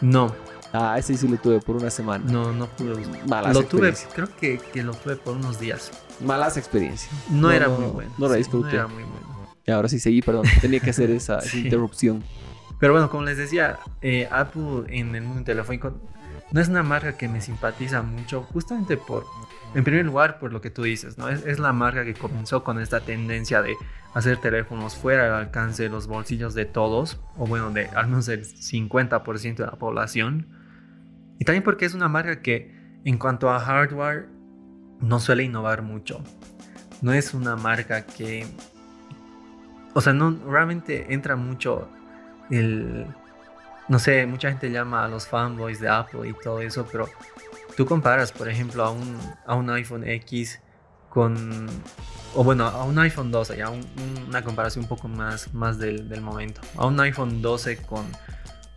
No, 0.01 0.35
Ah, 0.73 0.97
ese 0.99 1.17
sí 1.17 1.27
lo 1.27 1.37
tuve 1.37 1.61
por 1.61 1.77
una 1.77 1.91
semana. 1.91 2.25
no, 2.31 2.53
no 2.53 2.67
pude 2.69 2.93
usar. 2.93 3.27
Malas 3.29 3.55
Lo 3.55 3.63
tuve, 3.65 3.89
experiencias. 3.89 4.13
creo 4.15 4.29
que, 4.37 4.59
que 4.73 4.83
lo 4.85 4.93
tuve 4.95 5.17
por 5.17 5.35
unos 5.37 5.59
días. 5.59 5.91
Malas 6.25 6.57
experiencias. 6.57 7.11
No, 7.31 7.51
era 7.51 7.69
muy 7.69 7.87
bueno. 7.87 8.13
No 8.19 8.27
la 8.29 8.35
sí, 8.35 8.39
disfruté. 8.39 8.75
era 8.77 8.87
muy 8.87 9.03
bueno. 9.03 9.31
Y 9.67 9.71
ahora 9.73 9.89
sí 9.89 9.99
seguí, 9.99 10.23
perdón. 10.23 10.47
Tenía 10.61 10.79
que 10.81 10.91
hacer 10.91 11.11
esa, 11.11 11.39
esa 11.41 11.49
Sí. 11.49 11.61
interrupción. 11.65 12.23
Pero 12.79 12.93
bueno, 12.93 13.11
como 13.11 13.25
les 13.25 13.37
decía, 13.37 13.79
eh, 14.01 14.29
Apple 14.31 14.85
en 14.89 15.15
el 15.15 15.23
mundo 15.23 15.45
telefónico 15.45 15.93
no 16.53 16.61
es 16.61 16.69
una 16.69 16.83
marca 16.83 17.17
que 17.17 17.29
me 17.29 17.41
simpatiza 17.41 18.03
mucho, 18.03 18.43
justamente 18.53 18.97
por, 18.97 19.27
en 19.75 19.85
primer 19.85 20.05
lugar, 20.07 20.39
por 20.39 20.53
lo 20.53 20.61
que 20.61 20.71
tú 20.71 20.83
dices, 20.83 21.19
¿no? 21.19 21.29
Es, 21.29 21.45
es 21.47 21.59
la 21.59 21.73
marca 21.73 22.05
que 22.05 22.15
comenzó 22.15 22.65
con 22.65 22.81
esta 22.81 23.01
tendencia 23.01 23.61
de 23.63 23.77
hacer 24.15 24.39
teléfonos 24.39 24.97
fuera 24.97 25.25
del 25.25 25.33
alcance 25.35 25.83
de 25.85 25.89
los 25.91 26.07
bolsillos 26.07 26.55
de 26.55 26.65
todos, 26.65 27.21
o 27.37 27.47
bueno, 27.47 27.71
de 27.71 27.87
al 27.89 28.09
menos 28.09 28.27
del 28.27 28.45
50% 28.47 29.57
de 29.57 29.67
la 29.67 29.73
población. 29.73 30.49
Y 31.40 31.44
también 31.44 31.64
porque 31.64 31.87
es 31.87 31.94
una 31.94 32.07
marca 32.09 32.40
que, 32.42 32.70
en 33.05 33.16
cuanto 33.18 33.50
a 33.50 33.59
hardware, 33.59 34.29
no 35.00 35.18
suele 35.18 35.42
innovar 35.42 35.81
mucho. 35.83 36.22
No 37.03 37.12
es 37.12 37.33
una 37.35 37.57
marca 37.57 38.05
que... 38.07 38.46
O 39.94 40.00
sea, 40.00 40.12
no 40.12 40.38
realmente 40.46 41.12
entra 41.12 41.35
mucho 41.37 41.88
el... 42.50 43.07
No 43.88 43.98
sé, 43.98 44.26
mucha 44.26 44.50
gente 44.50 44.70
llama 44.70 45.05
a 45.05 45.09
los 45.09 45.26
fanboys 45.26 45.81
de 45.81 45.88
Apple 45.88 46.29
y 46.29 46.33
todo 46.44 46.61
eso, 46.61 46.87
pero 46.92 47.09
tú 47.76 47.87
comparas, 47.87 48.31
por 48.31 48.48
ejemplo, 48.48 48.85
a 48.85 48.90
un, 48.90 49.18
a 49.46 49.55
un 49.57 49.68
iPhone 49.70 50.07
X 50.07 50.61
con... 51.09 51.66
O 52.37 52.44
bueno, 52.44 52.66
a 52.66 52.85
un 52.85 52.96
iPhone 53.00 53.33
12, 53.33 53.57
ya 53.57 53.70
un- 53.70 53.79
un- 53.81 54.24
una 54.29 54.44
comparación 54.44 54.85
un 54.85 54.88
poco 54.90 55.09
más, 55.09 55.53
más 55.55 55.79
del, 55.79 56.09
del 56.09 56.20
momento. 56.20 56.61
A 56.76 56.87
un 56.87 57.00
iPhone 57.00 57.40
12 57.42 57.79
con, 57.79 58.05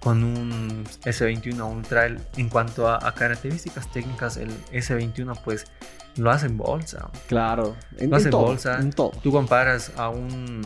con 0.04 0.24
un 0.24 0.84
S21 1.06 1.64
Ultra, 1.72 2.06
el- 2.08 2.20
en 2.36 2.50
cuanto 2.50 2.88
a, 2.90 3.00
a 3.08 3.14
características 3.14 3.90
técnicas, 3.92 4.38
el 4.38 4.50
S21 4.72 5.40
pues 5.44 5.66
lo 6.18 6.30
hace 6.30 6.48
en 6.48 6.58
bolsa. 6.58 7.10
Claro. 7.28 7.76
En, 7.98 8.10
Lo 8.10 8.18
hace 8.18 8.26
en 8.26 8.32
todo, 8.32 8.42
bolsa. 8.48 8.80
En 8.80 8.92
todo. 8.92 9.12
Tú 9.24 9.32
comparas 9.32 9.92
a 9.96 10.10
un 10.10 10.62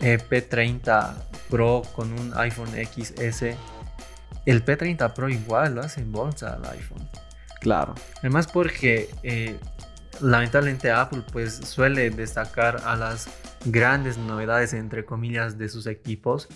eh, 0.00 0.18
P30 0.18 1.14
Pro 1.48 1.82
con 1.94 2.12
un 2.12 2.32
iPhone 2.36 2.68
XS. 2.68 3.56
El 4.44 4.64
P30 4.64 5.12
Pro 5.14 5.28
igual 5.28 5.76
lo 5.76 5.80
hace 5.82 6.00
en 6.02 6.12
bolsa 6.12 6.54
al 6.54 6.64
iPhone. 6.70 7.08
Claro. 7.60 7.94
Además 8.18 8.46
porque 8.48 9.08
eh, 9.22 9.58
lamentablemente 10.20 10.90
Apple 10.90 11.22
pues 11.32 11.54
suele 11.54 12.10
destacar 12.10 12.82
a 12.84 12.96
las 12.96 13.28
grandes 13.64 14.18
novedades 14.18 14.72
entre 14.74 15.04
comillas 15.04 15.58
de 15.58 15.68
sus 15.68 15.86
equipos 15.86 16.48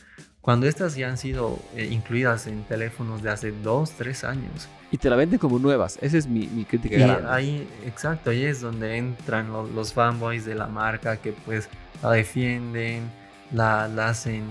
cuando 0.46 0.66
estas 0.68 0.94
ya 0.94 1.08
han 1.08 1.18
sido 1.18 1.58
eh, 1.74 1.88
incluidas 1.90 2.46
en 2.46 2.62
teléfonos 2.62 3.20
de 3.20 3.30
hace 3.30 3.50
2, 3.50 3.90
3 3.98 4.22
años. 4.22 4.68
Y 4.92 4.96
te 4.96 5.10
la 5.10 5.16
venden 5.16 5.40
como 5.40 5.58
nuevas. 5.58 5.98
Esa 6.00 6.16
es 6.16 6.28
mi, 6.28 6.46
mi 6.46 6.64
crítica 6.64 6.94
Y 6.94 7.00
grande. 7.00 7.28
ahí, 7.28 7.68
exacto, 7.84 8.30
ahí 8.30 8.44
es 8.44 8.60
donde 8.60 8.96
entran 8.96 9.52
lo- 9.52 9.66
los 9.66 9.92
fanboys 9.92 10.44
de 10.44 10.54
la 10.54 10.68
marca 10.68 11.16
que 11.16 11.32
pues 11.32 11.68
la 12.00 12.12
defienden, 12.12 13.10
la, 13.52 13.88
la 13.88 14.08
hacen, 14.10 14.44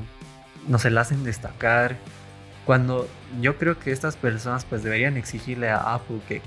no 0.67 0.77
se 0.79 0.89
la 0.91 0.99
hacen 1.01 1.23
destacar. 1.23 1.95
Cuando 2.65 3.07
yo 3.41 3.57
creo 3.57 3.79
que 3.79 3.91
estas 3.93 4.17
personas 4.17 4.65
pues 4.65 4.83
deberían 4.83 5.15
exigirle 5.15 5.69
a 5.69 5.93
Apple 5.95 6.17
que, 6.27 6.41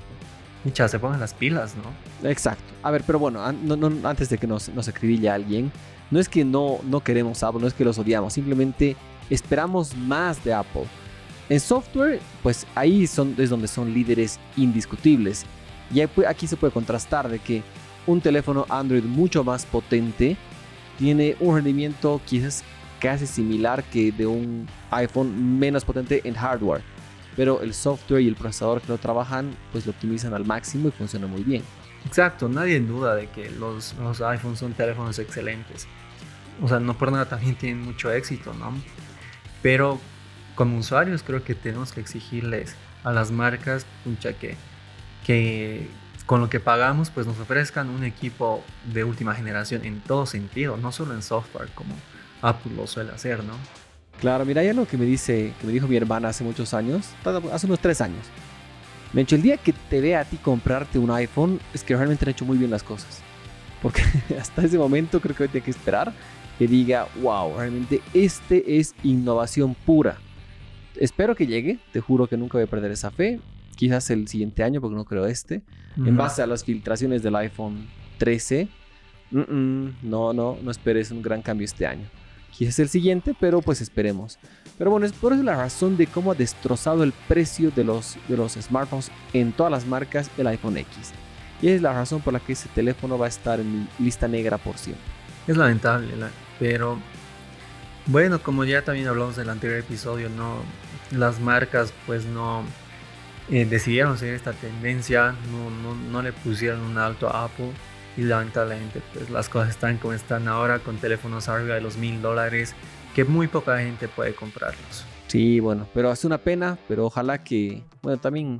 mucha, 0.63 0.87
se 0.87 0.99
pongan 0.99 1.19
las 1.19 1.33
pilas, 1.33 1.73
¿no? 1.75 2.29
Exacto. 2.29 2.63
A 2.83 2.91
ver, 2.91 3.01
pero 3.03 3.17
bueno, 3.17 3.51
no- 3.51 3.75
no- 3.75 4.07
antes 4.07 4.29
de 4.29 4.37
que 4.37 4.45
nos, 4.45 4.69
nos 4.69 4.87
escribille 4.87 5.27
alguien, 5.31 5.71
no 6.11 6.19
es 6.19 6.29
que 6.29 6.45
no, 6.45 6.77
no 6.83 6.99
queremos 6.99 7.41
Apple, 7.41 7.61
no 7.61 7.67
es 7.67 7.73
que 7.73 7.83
los 7.83 7.97
odiamos, 7.97 8.33
simplemente 8.33 8.95
esperamos 9.29 9.95
más 9.95 10.43
de 10.43 10.53
Apple. 10.53 10.85
En 11.49 11.59
software, 11.59 12.19
pues 12.43 12.67
ahí 12.75 13.07
son, 13.07 13.35
es 13.37 13.49
donde 13.49 13.67
son 13.67 13.93
líderes 13.93 14.39
indiscutibles. 14.55 15.45
Y 15.91 16.01
aquí 16.01 16.45
se 16.45 16.55
puede 16.55 16.71
contrastar 16.71 17.27
de 17.27 17.39
que 17.39 17.63
un 18.05 18.21
teléfono 18.21 18.65
Android 18.69 19.03
mucho 19.03 19.43
más 19.43 19.65
potente 19.65 20.37
tiene 20.97 21.35
un 21.39 21.55
rendimiento 21.55 22.21
quizás 22.25 22.63
casi 22.99 23.25
similar 23.25 23.83
que 23.83 24.11
de 24.11 24.27
un 24.27 24.67
iPhone 24.91 25.57
menos 25.57 25.83
potente 25.83 26.21
en 26.23 26.35
hardware. 26.35 26.81
Pero 27.35 27.61
el 27.61 27.73
software 27.73 28.21
y 28.21 28.27
el 28.27 28.35
procesador 28.35 28.81
que 28.81 28.89
lo 28.89 28.97
trabajan, 28.97 29.55
pues 29.71 29.85
lo 29.85 29.91
optimizan 29.91 30.33
al 30.33 30.45
máximo 30.45 30.89
y 30.89 30.91
funciona 30.91 31.25
muy 31.25 31.43
bien. 31.43 31.63
Exacto, 32.05 32.47
nadie 32.47 32.79
duda 32.79 33.15
de 33.15 33.27
que 33.27 33.49
los, 33.51 33.95
los 33.95 34.21
iPhones 34.21 34.59
son 34.59 34.73
teléfonos 34.73 35.17
excelentes. 35.19 35.87
O 36.61 36.67
sea, 36.67 36.79
no 36.79 36.97
por 36.97 37.11
nada 37.11 37.25
también 37.25 37.55
tienen 37.55 37.81
mucho 37.81 38.11
éxito, 38.11 38.53
¿no? 38.53 38.73
Pero 39.61 39.99
como 40.55 40.77
usuarios 40.77 41.23
creo 41.23 41.43
que 41.43 41.55
tenemos 41.55 41.91
que 41.91 42.01
exigirles 42.01 42.75
a 43.03 43.11
las 43.11 43.31
marcas, 43.31 43.85
pucha, 44.03 44.33
que, 44.33 44.55
que 45.25 45.87
con 46.25 46.41
lo 46.41 46.49
que 46.49 46.59
pagamos 46.59 47.09
pues 47.09 47.25
nos 47.25 47.39
ofrezcan 47.39 47.89
un 47.89 48.03
equipo 48.03 48.63
de 48.93 49.03
última 49.03 49.33
generación 49.33 49.85
en 49.85 50.01
todo 50.01 50.25
sentido, 50.25 50.77
no 50.77 50.91
solo 50.91 51.13
en 51.13 51.21
software 51.21 51.69
como 51.73 51.95
Apple 52.41 52.73
lo 52.75 52.87
suele 52.87 53.11
hacer, 53.11 53.43
¿no? 53.43 53.53
Claro, 54.19 54.45
mira, 54.45 54.61
hay 54.61 54.67
algo 54.67 54.85
que 54.85 54.97
me 54.97 55.05
dice, 55.05 55.53
que 55.59 55.67
me 55.67 55.71
dijo 55.71 55.87
mi 55.87 55.95
hermana 55.95 56.29
hace 56.29 56.43
muchos 56.43 56.73
años, 56.73 57.07
hace 57.51 57.65
unos 57.65 57.79
tres 57.79 58.01
años. 58.01 58.25
Me 59.13 59.21
dicho, 59.21 59.35
el 59.35 59.41
día 59.41 59.57
que 59.57 59.73
te 59.73 60.01
vea 60.01 60.19
a 60.19 60.25
ti 60.25 60.37
comprarte 60.37 60.99
un 60.99 61.09
iPhone, 61.09 61.59
es 61.73 61.83
que 61.83 61.95
realmente 61.95 62.25
han 62.25 62.31
hecho 62.31 62.45
muy 62.45 62.57
bien 62.57 62.69
las 62.69 62.83
cosas. 62.83 63.21
Porque 63.81 64.03
hasta 64.39 64.63
ese 64.63 64.77
momento 64.77 65.21
creo 65.21 65.35
que 65.35 65.43
hoy 65.43 65.49
hay 65.53 65.61
que 65.61 65.71
esperar 65.71 66.11
que 66.59 66.67
diga, 66.67 67.07
wow, 67.21 67.57
realmente 67.57 68.01
este 68.13 68.77
es 68.79 68.93
innovación 69.03 69.73
pura. 69.73 70.17
Espero 70.95 71.35
que 71.35 71.47
llegue, 71.47 71.79
te 71.93 72.01
juro 72.01 72.27
que 72.27 72.37
nunca 72.37 72.57
voy 72.57 72.63
a 72.65 72.69
perder 72.69 72.91
esa 72.91 73.09
fe. 73.11 73.39
Quizás 73.75 74.09
el 74.09 74.27
siguiente 74.27 74.61
año, 74.63 74.81
porque 74.81 74.95
no 74.97 75.05
creo 75.05 75.25
este. 75.25 75.61
En 75.97 76.17
base 76.17 76.41
a 76.41 76.47
las 76.47 76.63
filtraciones 76.65 77.23
del 77.23 77.35
iPhone 77.37 77.87
13, 78.17 78.67
mm, 79.31 79.39
mm, 79.39 79.95
no, 80.03 80.33
no, 80.33 80.57
no 80.61 80.69
esperes 80.71 81.11
un 81.11 81.21
gran 81.21 81.41
cambio 81.41 81.63
este 81.65 81.87
año. 81.87 82.05
Quizás 82.51 82.77
el 82.79 82.89
siguiente, 82.89 83.33
pero 83.39 83.61
pues 83.61 83.79
esperemos. 83.79 84.37
Pero 84.77 84.91
bueno, 84.91 85.05
es 85.05 85.13
por 85.13 85.31
eso 85.31 85.43
la 85.43 85.55
razón 85.55 85.95
de 85.95 86.07
cómo 86.07 86.31
ha 86.31 86.35
destrozado 86.35 87.03
el 87.03 87.13
precio 87.29 87.71
de 87.71 87.85
los, 87.85 88.17
de 88.27 88.35
los 88.35 88.53
smartphones 88.53 89.11
en 89.31 89.53
todas 89.53 89.71
las 89.71 89.85
marcas 89.85 90.29
el 90.37 90.47
iPhone 90.47 90.77
X. 90.77 91.11
Y 91.61 91.69
es 91.69 91.81
la 91.81 91.93
razón 91.93 92.19
por 92.21 92.33
la 92.33 92.39
que 92.41 92.53
ese 92.53 92.67
teléfono 92.75 93.17
va 93.17 93.27
a 93.27 93.29
estar 93.29 93.59
en 93.61 93.81
mi 93.81 93.87
lista 93.99 94.27
negra 94.27 94.57
por 94.57 94.77
siempre. 94.77 95.03
Es 95.47 95.55
lamentable, 95.55 96.15
la- 96.17 96.31
pero 96.59 96.99
bueno, 98.07 98.41
como 98.41 98.63
ya 98.65 98.83
también 98.83 99.07
hablamos 99.07 99.37
en 99.37 99.43
el 99.43 99.49
anterior 99.49 99.79
episodio, 99.79 100.29
no, 100.29 100.57
las 101.11 101.39
marcas 101.39 101.93
pues 102.05 102.25
no 102.25 102.63
eh, 103.49 103.65
decidieron 103.65 104.17
seguir 104.17 104.35
esta 104.35 104.53
tendencia, 104.53 105.35
no, 105.51 105.69
no, 105.69 105.95
no 105.95 106.21
le 106.21 106.33
pusieron 106.33 106.81
un 106.81 106.97
alto 106.97 107.29
a 107.29 107.45
Apple 107.45 107.71
y 108.17 108.21
lamentablemente 108.23 109.01
pues 109.13 109.29
las 109.29 109.47
cosas 109.49 109.69
están 109.69 109.97
como 109.97 110.13
están 110.13 110.47
ahora 110.47 110.79
con 110.79 110.97
teléfonos 110.97 111.47
arriba 111.49 111.75
de 111.75 111.81
los 111.81 111.97
mil 111.97 112.21
dólares 112.21 112.75
que 113.15 113.23
muy 113.25 113.47
poca 113.47 113.77
gente 113.79 114.07
puede 114.07 114.33
comprarlos. 114.33 115.05
Sí, 115.27 115.59
bueno, 115.59 115.87
pero 115.93 116.11
es 116.11 116.25
una 116.25 116.39
pena, 116.39 116.77
pero 116.87 117.05
ojalá 117.05 117.43
que, 117.43 117.83
bueno, 118.01 118.19
también, 118.19 118.57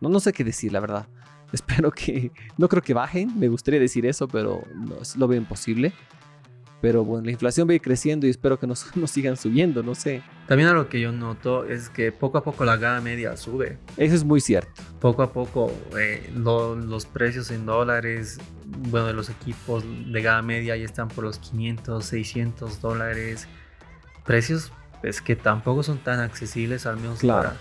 no, 0.00 0.08
no 0.08 0.20
sé 0.20 0.32
qué 0.32 0.44
decir, 0.44 0.72
la 0.72 0.78
verdad. 0.80 1.06
Espero 1.52 1.90
que, 1.90 2.30
no 2.56 2.68
creo 2.68 2.82
que 2.82 2.94
bajen, 2.94 3.36
me 3.38 3.48
gustaría 3.48 3.80
decir 3.80 4.06
eso, 4.06 4.26
pero 4.28 4.62
no, 4.74 4.96
es- 5.02 5.16
lo 5.16 5.26
veo 5.26 5.38
imposible. 5.38 5.92
Pero 6.84 7.02
bueno, 7.02 7.24
la 7.24 7.30
inflación 7.30 7.66
va 7.66 7.72
a 7.72 7.76
ir 7.76 7.80
creciendo 7.80 8.26
y 8.26 8.30
espero 8.30 8.58
que 8.60 8.66
no, 8.66 8.74
su- 8.76 8.90
no 9.00 9.06
sigan 9.06 9.38
subiendo, 9.38 9.82
no 9.82 9.94
sé. 9.94 10.22
También 10.46 10.68
algo 10.68 10.86
que 10.90 11.00
yo 11.00 11.12
noto 11.12 11.64
es 11.64 11.88
que 11.88 12.12
poco 12.12 12.36
a 12.36 12.44
poco 12.44 12.62
la 12.66 12.76
gama 12.76 13.00
media 13.00 13.38
sube. 13.38 13.78
Eso 13.96 14.14
es 14.14 14.22
muy 14.22 14.42
cierto. 14.42 14.82
poco 15.00 15.22
a 15.22 15.32
poco 15.32 15.72
eh, 15.98 16.30
lo- 16.36 16.76
los 16.76 17.06
precios 17.06 17.50
en 17.50 17.64
dólares, 17.64 18.38
bueno, 18.90 19.06
de 19.06 19.14
los 19.14 19.30
equipos 19.30 19.82
de 20.12 20.20
gama 20.20 20.42
media 20.42 20.76
ya 20.76 20.84
están 20.84 21.08
por 21.08 21.24
los 21.24 21.38
500, 21.38 22.04
600 22.04 22.82
dólares. 22.82 23.48
Precios 24.26 24.70
pues, 25.00 25.22
que 25.22 25.36
tampoco 25.36 25.82
son 25.82 25.96
tan 25.96 26.20
accesibles, 26.20 26.84
al 26.84 26.98
menos 26.98 27.20
Claro. 27.20 27.48
para 27.48 27.60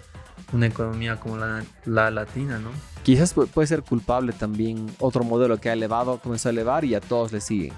una 0.51 0.65
economía 0.67 1.15
como 1.21 1.37
la, 1.37 1.63
la 1.85 2.11
latina, 2.11 2.59
¿no? 2.59 2.71
Quizás 3.03 3.33
pu- 3.33 3.47
puede 3.47 3.67
ser 3.67 3.83
culpable 3.83 4.33
también 4.33 4.85
otro 4.99 5.23
modelo 5.23 5.57
que 5.61 5.69
ha 5.69 5.73
elevado, 5.73 6.19
comenzó 6.19 6.49
a 6.49 6.51
elevar 6.51 6.83
y 6.83 6.95
a 6.95 6.99
todos 6.99 7.31
le 7.31 7.39
sigue. 7.39 7.71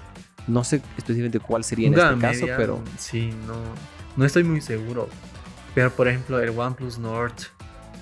No 0.46 0.64
sé 0.64 0.76
específicamente 0.96 1.40
cuál 1.40 1.64
sería 1.64 1.88
en 1.88 1.94
este 1.94 2.18
caso, 2.18 2.46
pero 2.56 2.82
Sí, 2.98 3.30
no, 3.46 3.54
no 4.16 4.24
estoy 4.24 4.44
muy 4.44 4.60
seguro. 4.60 5.08
Pero 5.74 5.90
por 5.90 6.08
ejemplo, 6.08 6.40
el 6.40 6.50
OnePlus 6.58 6.98
Nord 6.98 7.34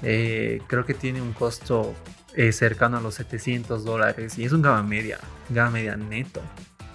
eh, 0.02 0.60
creo 0.66 0.84
que 0.84 0.94
tiene 0.94 1.20
un 1.22 1.32
costo 1.32 1.94
eh, 2.34 2.52
cercano 2.52 2.98
a 2.98 3.00
los 3.00 3.14
700 3.14 3.84
dólares 3.84 4.38
y 4.38 4.44
es 4.44 4.52
un 4.52 4.62
gama 4.62 4.82
media, 4.82 5.18
gama 5.50 5.70
media 5.70 5.96
neto. 5.96 6.40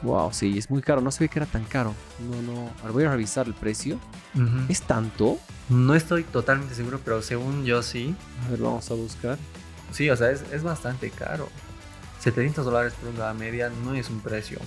Wow, 0.02 0.32
sí, 0.32 0.58
es 0.58 0.70
muy 0.70 0.82
caro. 0.82 1.02
No 1.02 1.12
se 1.12 1.24
ve 1.24 1.30
que 1.30 1.40
era 1.40 1.46
tan 1.46 1.66
caro. 1.66 1.94
No, 2.30 2.42
no. 2.42 2.70
Ahora 2.82 2.92
voy 2.92 3.04
a 3.04 3.12
revisar 3.12 3.48
el 3.48 3.54
precio. 3.54 4.00
¿Es 4.70 4.82
tanto? 4.84 5.38
No 5.68 5.94
estoy 5.94 6.24
totalmente 6.24 6.74
seguro, 6.74 7.02
pero 7.04 7.22
según 7.22 7.66
yo 7.66 7.84
sí. 7.84 8.16
A 8.46 8.52
ver, 8.52 8.60
vamos 8.62 8.90
a 8.92 8.94
buscar. 8.94 9.38
Sí, 9.92 10.10
o 10.10 10.16
sea, 10.16 10.32
es, 10.32 10.44
es 10.54 10.64
bastante 10.64 11.10
caro. 11.10 11.50
700 12.20 12.64
dólares 12.64 12.94
por 12.94 13.10
una 13.10 13.20
gama 13.20 13.40
media 13.40 13.70
no 13.84 13.94
es 13.96 14.10
un 14.10 14.22
precio 14.22 14.60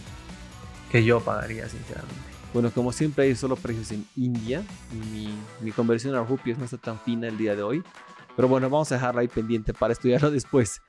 que 0.92 1.02
yo 1.02 1.20
pagaría, 1.20 1.66
sinceramente. 1.70 2.14
Bueno, 2.52 2.70
como 2.70 2.92
siempre 2.92 3.24
hay 3.24 3.34
solo 3.34 3.56
precios 3.56 3.90
en 3.92 4.06
India. 4.14 4.62
Mi, 5.10 5.34
mi 5.62 5.72
conversión 5.72 6.14
a 6.14 6.22
rupias 6.22 6.58
no 6.58 6.66
está 6.66 6.76
tan 6.76 7.00
fina 7.00 7.28
el 7.28 7.38
día 7.38 7.56
de 7.56 7.62
hoy. 7.62 7.82
Pero 8.36 8.46
bueno, 8.46 8.68
vamos 8.68 8.92
a 8.92 8.96
dejarla 8.96 9.22
ahí 9.22 9.28
pendiente 9.28 9.72
para 9.72 9.94
estudiarlo 9.94 10.30
después. 10.30 10.82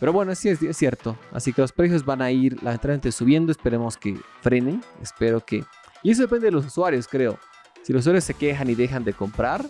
Pero 0.00 0.14
bueno, 0.14 0.34
sí 0.34 0.48
es, 0.48 0.76
cierto. 0.76 1.18
Así 1.30 1.52
que 1.52 1.60
los 1.60 1.72
precios 1.72 2.06
van 2.06 2.22
a 2.22 2.30
ir 2.30 2.54
lamentablemente 2.62 3.12
subiendo. 3.12 3.52
Esperemos 3.52 3.98
que 3.98 4.18
frenen. 4.40 4.82
Espero 5.02 5.44
que... 5.44 5.62
Y 6.02 6.10
eso 6.10 6.22
depende 6.22 6.46
de 6.46 6.52
los 6.52 6.64
usuarios, 6.64 7.06
creo. 7.06 7.38
Si 7.82 7.92
los 7.92 8.00
usuarios 8.00 8.24
se 8.24 8.32
quejan 8.32 8.70
y 8.70 8.74
dejan 8.74 9.04
de 9.04 9.12
comprar, 9.12 9.62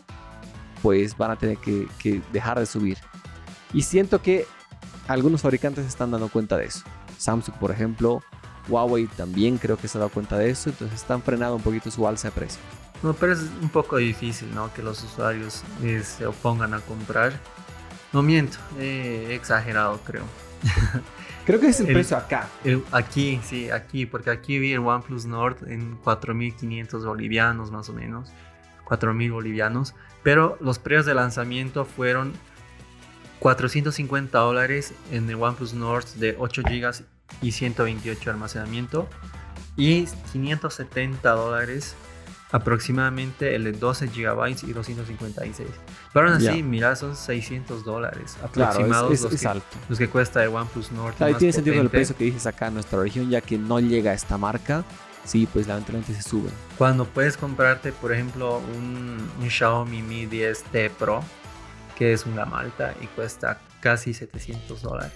pues 0.82 1.16
van 1.16 1.32
a 1.32 1.36
tener 1.36 1.58
que, 1.58 1.88
que 1.98 2.22
dejar 2.32 2.60
de 2.60 2.66
subir. 2.66 2.98
Y 3.72 3.82
siento 3.82 4.22
que 4.22 4.46
algunos 5.08 5.42
fabricantes 5.42 5.84
están 5.84 6.12
dando 6.12 6.28
cuenta 6.28 6.56
de 6.56 6.66
eso. 6.66 6.84
Samsung, 7.18 7.56
por 7.56 7.72
ejemplo, 7.72 8.22
Huawei 8.68 9.06
también 9.06 9.58
creo 9.58 9.76
que 9.76 9.88
se 9.88 9.98
ha 9.98 10.00
dado 10.00 10.10
cuenta 10.10 10.38
de 10.38 10.50
eso. 10.50 10.70
Entonces 10.70 11.00
están 11.00 11.22
frenando 11.22 11.56
un 11.56 11.62
poquito 11.62 11.90
su 11.90 12.06
alza 12.06 12.28
de 12.28 12.32
precio. 12.32 12.60
No, 13.02 13.12
pero 13.12 13.32
es 13.34 13.40
un 13.60 13.68
poco 13.68 13.96
difícil, 13.98 14.54
¿no? 14.54 14.72
Que 14.72 14.82
los 14.82 15.02
usuarios 15.02 15.62
eh, 15.82 16.02
se 16.04 16.24
opongan 16.26 16.72
a 16.74 16.80
comprar. 16.80 17.32
No 18.12 18.22
miento, 18.22 18.56
he 18.78 19.34
exagerado, 19.34 19.98
creo. 20.04 20.24
Creo 21.44 21.60
que 21.60 21.66
es 21.66 21.80
el, 21.80 21.88
El- 21.88 21.92
precio 21.92 22.16
acá. 22.16 22.48
El- 22.64 22.82
aquí, 22.90 23.38
sí, 23.44 23.70
aquí, 23.70 24.06
porque 24.06 24.30
aquí 24.30 24.58
vi 24.58 24.72
el 24.72 24.78
OnePlus 24.78 25.26
Nord 25.26 25.68
en 25.68 26.00
4.500 26.02 27.04
bolivianos 27.04 27.70
más 27.70 27.90
o 27.90 27.92
menos, 27.92 28.30
4.000 28.86 29.30
bolivianos, 29.30 29.94
pero 30.22 30.56
los 30.62 30.78
precios 30.78 31.04
de 31.04 31.12
lanzamiento 31.12 31.84
fueron 31.84 32.32
450 33.40 34.38
dólares 34.38 34.94
en 35.10 35.28
el 35.28 35.36
OnePlus 35.36 35.74
Nord 35.74 36.06
de 36.14 36.34
8 36.38 36.62
GB 36.62 37.04
y 37.44 37.52
128 37.52 38.24
de 38.24 38.30
almacenamiento 38.30 39.08
y 39.76 40.06
570 40.32 41.30
dólares 41.32 41.94
aproximadamente 42.52 43.54
el 43.56 43.64
de 43.64 43.72
12 43.72 44.06
GB 44.08 44.48
y 44.62 44.72
256. 44.72 45.68
Pero 46.12 46.26
aún 46.28 46.36
así, 46.36 46.44
Ya. 46.44 46.54
mira, 46.64 46.94
son 46.96 47.16
600 47.16 47.84
dólares 47.84 48.36
Claro, 48.52 48.70
aproximados 48.70 49.12
es, 49.12 49.18
es- 49.18 49.24
los, 49.24 49.32
es 49.34 49.40
que, 49.40 49.46
alto. 49.48 49.66
los 49.88 49.98
que 49.98 50.08
cuesta 50.08 50.42
el 50.44 50.50
OnePlus 50.50 50.92
Nord. 50.92 51.14
Claro, 51.14 51.32
más 51.32 51.38
tiene 51.40 51.52
sentido 51.52 51.74
con 51.74 51.80
el 51.82 51.86
potente. 51.88 51.98
precio 51.98 52.16
que 52.16 52.24
dices 52.24 52.46
acá 52.46 52.68
en 52.68 52.74
nuestra 52.74 53.00
región, 53.00 53.28
ya 53.28 53.40
que 53.40 53.58
no 53.58 53.80
llega 53.80 54.12
a 54.12 54.14
esta 54.14 54.38
marca. 54.38 54.84
Sí, 55.24 55.48
pues 55.52 55.66
lamentablemente 55.66 56.14
se 56.14 56.22
sube. 56.22 56.50
Cuando 56.78 57.06
puedes 57.06 57.36
comprarte, 57.38 57.92
por 57.92 58.12
ejemplo, 58.12 58.58
un, 58.76 59.26
un 59.40 59.50
Xiaomi 59.50 60.02
Mi 60.02 60.26
10T 60.26 60.90
Pro, 60.90 61.22
que 61.96 62.12
es 62.12 62.26
una 62.26 62.44
gama 62.44 62.60
alta 62.60 62.94
y 63.00 63.06
cuesta 63.06 63.58
casi 63.84 64.14
700 64.14 64.80
dólares. 64.80 65.12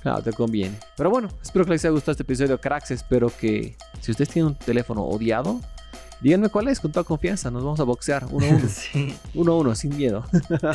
Claro, 0.00 0.22
te 0.22 0.32
conviene. 0.32 0.78
Pero 0.96 1.10
bueno, 1.10 1.28
espero 1.42 1.64
que 1.64 1.72
les 1.72 1.84
haya 1.84 1.90
gustado 1.90 2.12
este 2.12 2.22
episodio, 2.22 2.60
cracks. 2.60 2.92
Espero 2.92 3.28
que 3.28 3.76
si 4.00 4.12
ustedes 4.12 4.28
tienen 4.30 4.52
un 4.52 4.54
teléfono 4.54 5.02
odiado, 5.02 5.60
díganme 6.20 6.48
cuál 6.48 6.68
es 6.68 6.78
con 6.78 6.92
toda 6.92 7.02
confianza. 7.02 7.50
Nos 7.50 7.64
vamos 7.64 7.80
a 7.80 7.82
boxear 7.82 8.24
uno 8.30 8.46
a 8.46 8.50
uno. 8.50 8.68
sí, 8.68 9.16
uno 9.34 9.52
a 9.52 9.58
uno, 9.58 9.74
sin 9.74 9.96
miedo. 9.96 10.24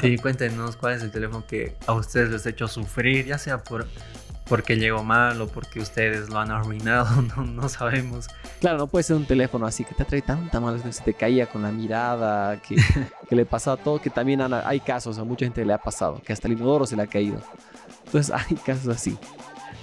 sí, 0.01 0.17
cuéntenos 0.17 0.75
cuál 0.75 0.95
es 0.95 1.01
el 1.03 1.11
teléfono 1.11 1.45
que 1.47 1.77
a 1.87 1.93
ustedes 1.93 2.29
les 2.29 2.45
ha 2.45 2.49
hecho 2.49 2.67
sufrir, 2.67 3.25
ya 3.25 3.37
sea 3.37 3.63
por 3.63 3.87
porque 4.49 4.75
llegó 4.75 5.03
mal 5.03 5.39
o 5.41 5.47
porque 5.47 5.79
ustedes 5.79 6.29
lo 6.29 6.39
han 6.39 6.51
arruinado, 6.51 7.21
no, 7.37 7.43
no 7.45 7.69
sabemos. 7.69 8.27
Claro, 8.59 8.77
no 8.79 8.87
puede 8.87 9.03
ser 9.03 9.15
un 9.15 9.25
teléfono 9.25 9.65
así 9.65 9.85
que 9.85 9.93
te 9.95 10.03
trae 10.03 10.21
tanta 10.21 10.59
mala 10.59 10.81
que 10.81 10.91
se 10.91 11.03
te 11.03 11.13
caía 11.13 11.45
con 11.47 11.61
la 11.61 11.71
mirada, 11.71 12.57
que, 12.61 12.75
que 13.29 13.35
le 13.35 13.45
pasaba 13.45 13.77
todo, 13.77 14.01
que 14.01 14.09
también 14.09 14.41
han- 14.41 14.53
hay 14.53 14.79
casos, 14.79 15.17
a 15.19 15.23
mucha 15.23 15.45
gente 15.45 15.63
le 15.63 15.73
ha 15.73 15.77
pasado, 15.77 16.21
que 16.25 16.33
hasta 16.33 16.47
el 16.47 16.53
inodoro 16.55 16.85
se 16.85 16.95
le 16.95 17.03
ha 17.03 17.07
caído. 17.07 17.39
Entonces 18.05 18.33
hay 18.49 18.55
casos 18.57 18.87
así. 18.87 19.17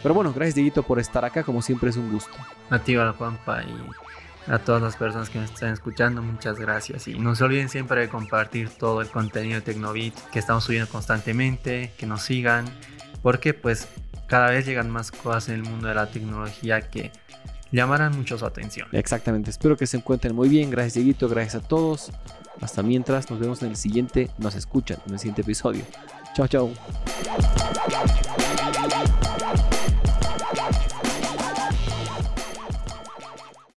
Pero 0.02 0.14
bueno, 0.14 0.32
gracias 0.32 0.54
Dieguito 0.56 0.82
por 0.82 0.98
estar 0.98 1.24
acá, 1.24 1.42
como 1.42 1.62
siempre 1.62 1.90
es 1.90 1.96
un 1.96 2.12
gusto. 2.12 2.32
A 2.70 2.78
ti, 2.78 2.94
a 2.96 3.12
Juanpa, 3.12 3.62
y 3.62 4.50
a 4.50 4.58
todas 4.58 4.80
las 4.82 4.94
personas 4.96 5.30
que 5.30 5.40
nos 5.40 5.50
están 5.50 5.72
escuchando, 5.72 6.22
muchas 6.22 6.58
gracias. 6.58 7.08
Y 7.08 7.18
no 7.18 7.34
se 7.34 7.42
olviden 7.44 7.68
siempre 7.68 8.02
de 8.02 8.08
compartir 8.08 8.68
todo 8.68 9.00
el 9.00 9.08
contenido 9.08 9.56
de 9.56 9.62
Tecnobit 9.62 10.14
que 10.32 10.38
estamos 10.38 10.64
subiendo 10.64 10.88
constantemente, 10.88 11.92
que 11.96 12.06
nos 12.06 12.22
sigan, 12.22 12.66
porque 13.22 13.54
pues 13.54 13.88
cada 14.26 14.50
vez 14.50 14.66
llegan 14.66 14.90
más 14.90 15.10
cosas 15.10 15.48
en 15.48 15.56
el 15.56 15.62
mundo 15.62 15.88
de 15.88 15.94
la 15.94 16.06
tecnología 16.06 16.80
que 16.82 17.12
llamarán 17.72 18.16
mucho 18.16 18.38
su 18.38 18.46
atención. 18.46 18.88
Exactamente, 18.92 19.50
espero 19.50 19.76
que 19.76 19.86
se 19.86 19.96
encuentren 19.96 20.34
muy 20.34 20.48
bien. 20.48 20.70
Gracias 20.70 20.94
Dieguito, 20.94 21.28
gracias 21.28 21.64
a 21.64 21.66
todos. 21.66 22.12
Hasta 22.60 22.82
mientras, 22.82 23.30
nos 23.30 23.38
vemos 23.38 23.62
en 23.62 23.70
el 23.70 23.76
siguiente, 23.76 24.30
nos 24.38 24.54
escuchan 24.54 24.98
en 25.06 25.14
el 25.14 25.18
siguiente 25.18 25.42
episodio. 25.42 25.84
Chao, 26.34 26.48
chao. 26.48 26.70